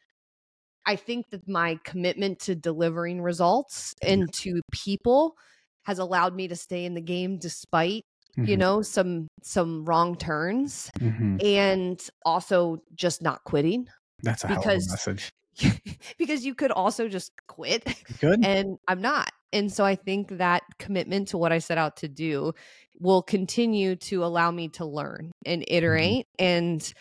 [0.86, 5.36] I think that my commitment to delivering results and to people
[5.84, 8.04] has allowed me to stay in the game despite
[8.36, 8.58] you Mhm.
[8.60, 11.44] know some some wrong turns Mhm.
[11.44, 13.88] and also just not quitting
[14.22, 15.30] that's a hell of a because- message.
[16.18, 17.86] because you could also just quit.
[18.20, 18.40] Good.
[18.42, 19.32] And I'm not.
[19.54, 22.54] And so I think that commitment to what I set out to do
[23.00, 26.14] will continue to allow me to learn and Mm-hmm.
[26.16, 26.28] iterate.
[26.38, 26.94] And,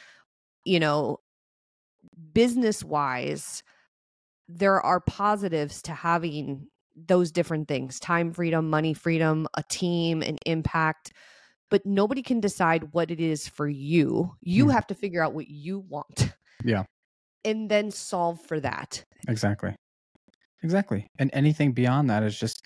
[0.65, 1.19] you know,
[2.33, 3.63] business wise,
[4.49, 10.39] there are positives to having those different things time freedom, money freedom, a team, an
[10.47, 11.13] impact.
[11.71, 14.37] But nobody can decide what it is for you.
[14.43, 14.71] You Mhm.
[14.71, 16.33] have to figure out what you want.
[16.65, 16.85] Yeah.
[17.47, 19.03] And then solve for that.
[19.29, 19.75] Exactly.
[20.63, 21.07] Exactly.
[21.19, 22.63] And anything beyond that is just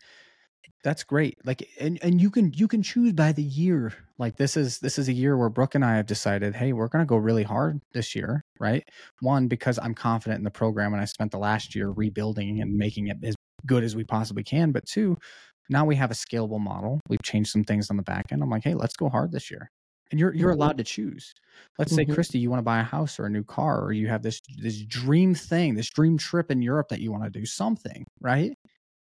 [0.82, 1.36] that's great.
[1.44, 3.92] Like and and you can you can choose by the year.
[4.18, 6.88] Like this is this is a year where Brooke and I have decided, hey, we're
[6.88, 8.82] going to go really hard this year, right?
[9.20, 12.74] One because I'm confident in the program and I spent the last year rebuilding and
[12.74, 13.34] making it as
[13.66, 15.16] good as we possibly can, but two,
[15.68, 17.00] now we have a scalable model.
[17.08, 18.42] We've changed some things on the back end.
[18.42, 19.70] I'm like, "Hey, let's go hard this year."
[20.10, 20.50] And you're you're Mhm.
[20.50, 21.32] allowed to choose.
[21.78, 22.14] Let's say Mhm.
[22.14, 24.40] Christy, you want to buy a house or a new car or you have this
[24.58, 28.52] this dream thing, this dream trip in Europe that you want to do something, right?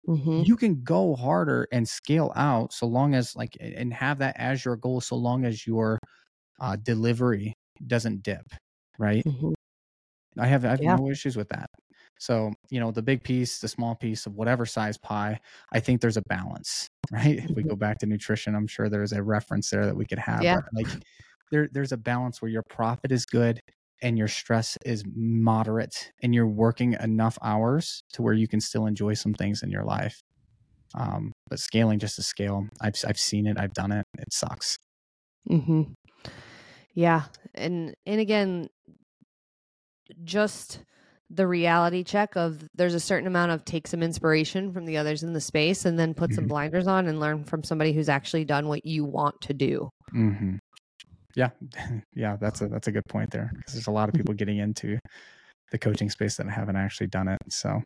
[0.07, 0.43] Mm-hmm.
[0.43, 4.63] you can go harder and scale out so long as like and have that as
[4.65, 5.99] your goal so long as your
[6.61, 7.53] uh, delivery
[7.87, 8.45] doesn't dip
[8.99, 9.53] right Mm-hmm.
[10.39, 10.97] i have i have Yeah.
[10.97, 11.69] no issues with that
[12.20, 15.39] so you know the big piece the small piece of whatever size pie
[15.72, 17.70] i think there's a balance right if we Mhm.
[17.70, 20.61] go back to nutrition i'm sure there's a reference there that we could have Yeah.
[20.74, 20.89] like
[21.51, 23.59] there there's a balance where your profit is good
[24.01, 28.86] and your stress is moderate and you're working enough hours to where you can still
[28.86, 30.22] enjoy some things in your life
[30.95, 34.78] um, but scaling just to scale I've, I've seen it i've done it it sucks
[35.49, 35.93] Mm-hmm.
[36.93, 38.70] Yeah, and and again,
[40.24, 40.84] just
[41.30, 45.23] the reality check of there's a certain amount of take some inspiration from the others
[45.23, 46.49] in the space, and then put some Mhm.
[46.49, 49.89] blinders on and learn from somebody who's actually done what you want to do.
[50.11, 50.55] hmm
[51.36, 51.49] yeah
[52.15, 54.21] yeah that's a that's a good point there because there's a lot of Mm-hmm.
[54.21, 54.97] people getting into
[55.71, 57.82] the coaching space that haven't actually done it so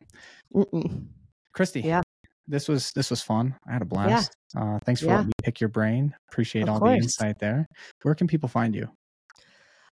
[0.54, 1.08] Mm-mm.
[1.52, 2.00] christy Yeah.
[2.46, 5.12] this was this was fun i had a blast uh, thanks for Yeah.
[5.16, 6.92] letting me pick your brain appreciate Of all course.
[6.92, 7.66] the insight there
[8.04, 8.88] where can people find you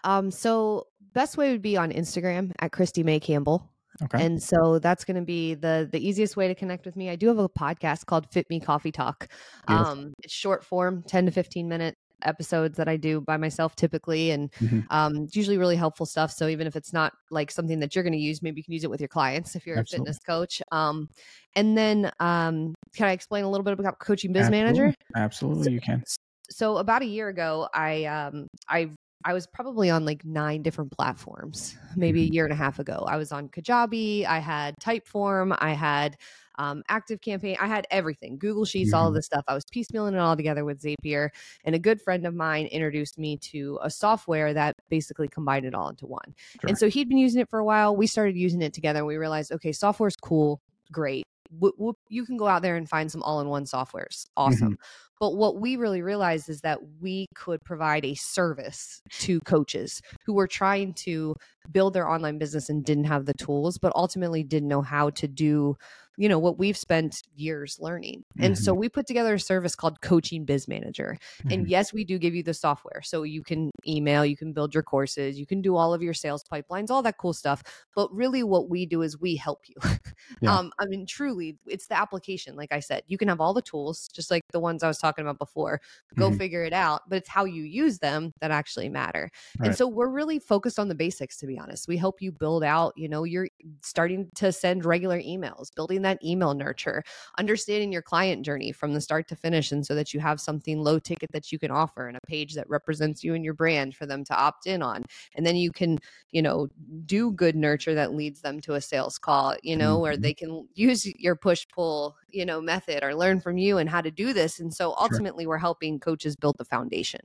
[0.05, 0.86] Um, so
[1.16, 3.58] best way would be on Instagram at Christy May Campbell.
[4.02, 7.08] okay And so that's going to be the the easiest way to connect with me.
[7.10, 9.28] I do have a podcast called Fit Me Coffee Talk.
[9.66, 9.92] Beautiful.
[9.92, 14.30] Um, it's short form, 10 to 15 minute episodes that I do by myself typically
[14.30, 14.86] and Mhm.
[14.90, 18.04] um it's usually really helpful stuff so even if it's not like something that you're
[18.08, 20.10] going to use maybe you can use it with your clients if you're Absolutely.
[20.10, 21.08] a fitness coach um
[21.54, 24.62] and then um can I explain a little bit about coaching biz Absolutely.
[24.64, 26.02] manager absolutely you can
[26.50, 28.88] so about a year ago i um i
[29.26, 32.32] i was probably on like nine different platforms maybe a Mhm.
[32.32, 36.16] year and a half ago i was on kajabi i had typeform i had
[36.58, 39.16] um, active campaign i had everything google sheets all of Mhm.
[39.16, 41.28] this stuff i was piecemealing it all together with zapier
[41.64, 45.74] and a good friend of mine introduced me to a software that basically combined it
[45.74, 46.68] all into one Sure.
[46.68, 49.06] and so he'd been using it for a while we started using it together and
[49.06, 50.60] we realized okay software's cool
[50.92, 54.26] great Whoop, whoop, you can go out there and find some all-in-one softwares.
[54.26, 54.38] Mm-hmm.
[54.38, 54.78] Awesome.
[55.18, 60.34] But what we really realized is that we could provide a service to coaches who
[60.34, 61.34] were trying to
[61.72, 65.26] build their online business and didn't have the tools, but ultimately didn't know how to
[65.26, 65.74] do,
[66.16, 68.22] you know, what we've spent years learning.
[68.40, 71.16] And so we put together a service called Coaching Biz Manager.
[71.48, 71.68] And Mhm.
[71.68, 73.02] yes, we do give you the software.
[73.02, 76.14] So you can email, you can build your courses, you can do all of your
[76.14, 77.62] sales pipelines, all that cool stuff.
[77.94, 79.74] But really, what we do is we help you.
[80.40, 80.56] Yeah.
[80.56, 82.56] Um, I mean, truly, it's the application.
[82.56, 84.98] Like I said, you can have all the tools, just like the ones I was
[84.98, 85.80] talking about before.
[86.16, 86.32] Go Mhm.
[86.32, 87.02] figure it out.
[87.08, 89.30] But it's how you use them that actually matter.
[89.62, 89.76] And Right.
[89.76, 91.88] so we're really focused on the basics, to be honest.
[91.88, 93.48] We help you build out, you know, you're
[93.82, 97.02] starting to send regular emails, building that email nurture,
[97.38, 99.72] understanding your client journey from the start to finish.
[99.72, 102.54] And so that you have something low ticket that you can offer and a page
[102.54, 105.04] that represents you and your brand for them to opt in on.
[105.34, 105.98] And then you can,
[106.30, 106.68] you know,
[107.04, 110.22] do good nurture that leads them to a sales call, you know, where Mhm.
[110.22, 114.00] they can use your push pull, you know, method or learn from you and how
[114.00, 114.59] to do this.
[114.61, 117.20] And so ultimately, we're helping coaches build the foundation.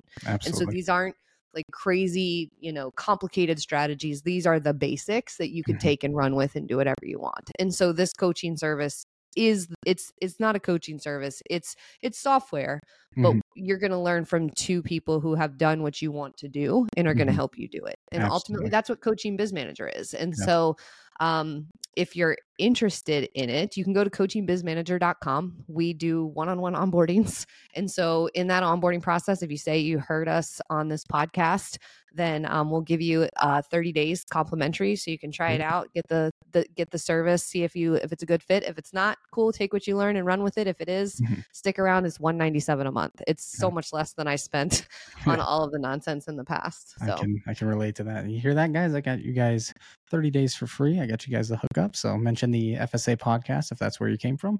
[0.45, 1.15] And so these aren't
[1.53, 4.21] like crazy, you know, complicated strategies.
[4.23, 5.77] These are the basics that you can Mhm.
[5.77, 7.51] take and run with and do whatever you want.
[7.59, 11.41] And so this coaching service is it's it's not a coaching service.
[11.49, 12.81] It's it's software,
[13.21, 13.41] but Mhm.
[13.55, 16.87] you're going to learn from two people who have done what you want to do
[16.97, 17.95] and are going to help you do it.
[18.11, 18.69] And Absolutely.
[18.69, 20.13] ultimately that's what coaching biz manager is.
[20.13, 20.47] And Yeah.
[20.47, 20.75] so
[21.19, 25.65] um if you're interested in it, you can go to coachingbizmanager.com.
[25.67, 27.45] We do one on one onboardings.
[27.73, 31.77] And so, in that onboarding process, if you say you heard us on this podcast,
[32.13, 35.87] then um, we'll give you uh, 30 days complimentary so you can try it out
[35.93, 38.63] get the, the get the service see if you if it's a good fit.
[38.63, 40.67] If it's not cool take what you learn and run with it.
[40.67, 41.41] If it is, mm-hmm.
[41.51, 43.21] stick around it's 197 a month.
[43.27, 44.87] It's so much less than i spent
[45.25, 47.13] on all of the nonsense in the past so.
[47.13, 48.29] i can i can relate to that.
[48.29, 48.93] You hear that guys?
[48.93, 49.73] I got you guys
[50.09, 50.99] 30 days for free.
[50.99, 54.17] I got you guys the hookup so mention the fsa podcast if that's where you
[54.17, 54.59] came from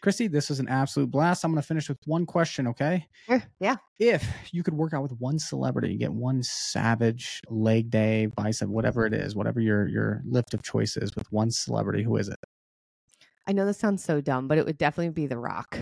[0.00, 3.42] christy this was an absolute blast i'm going to finish with one question okay sure.
[3.60, 8.68] yeah if you could work out with one celebrity get one savage leg day bicep
[8.68, 12.28] whatever it is whatever your your lift of choice is with one celebrity who is
[12.28, 12.38] it
[13.46, 15.78] I know this sounds so dumb, but it would definitely be The Rock.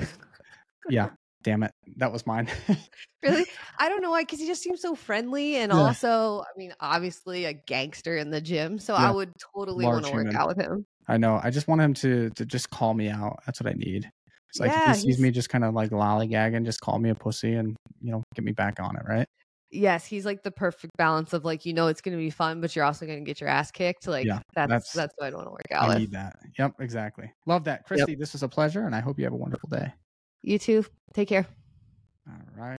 [0.88, 1.10] yeah.
[1.42, 1.72] Damn it.
[1.96, 2.50] That was mine.
[3.22, 3.46] really?
[3.78, 5.78] I don't know why, because he just seems so friendly and yeah.
[5.78, 8.78] also, I mean, obviously a gangster in the gym.
[8.78, 9.08] So yeah.
[9.08, 10.84] I would totally want to work out with him.
[11.10, 11.40] I know.
[11.42, 13.40] I just want him to to just call me out.
[13.44, 14.08] That's what I need.
[14.48, 17.10] It's like yeah, if he sees me just kind of like lollygagging, just call me
[17.10, 19.26] a pussy and you know get me back on it, right?
[19.72, 22.60] Yes, he's like the perfect balance of like you know it's going to be fun,
[22.60, 24.06] but you're also going to get your ass kicked.
[24.06, 25.84] Like yeah, that's that's, that's what I want to work out.
[25.84, 25.98] I with.
[25.98, 26.36] need that.
[26.58, 27.32] Yep, exactly.
[27.46, 28.12] Love that, Christy.
[28.12, 28.18] Yep.
[28.20, 29.92] This was a pleasure, and I hope you have a wonderful day.
[30.42, 30.84] You too.
[31.12, 31.46] Take care.
[32.28, 32.79] All right.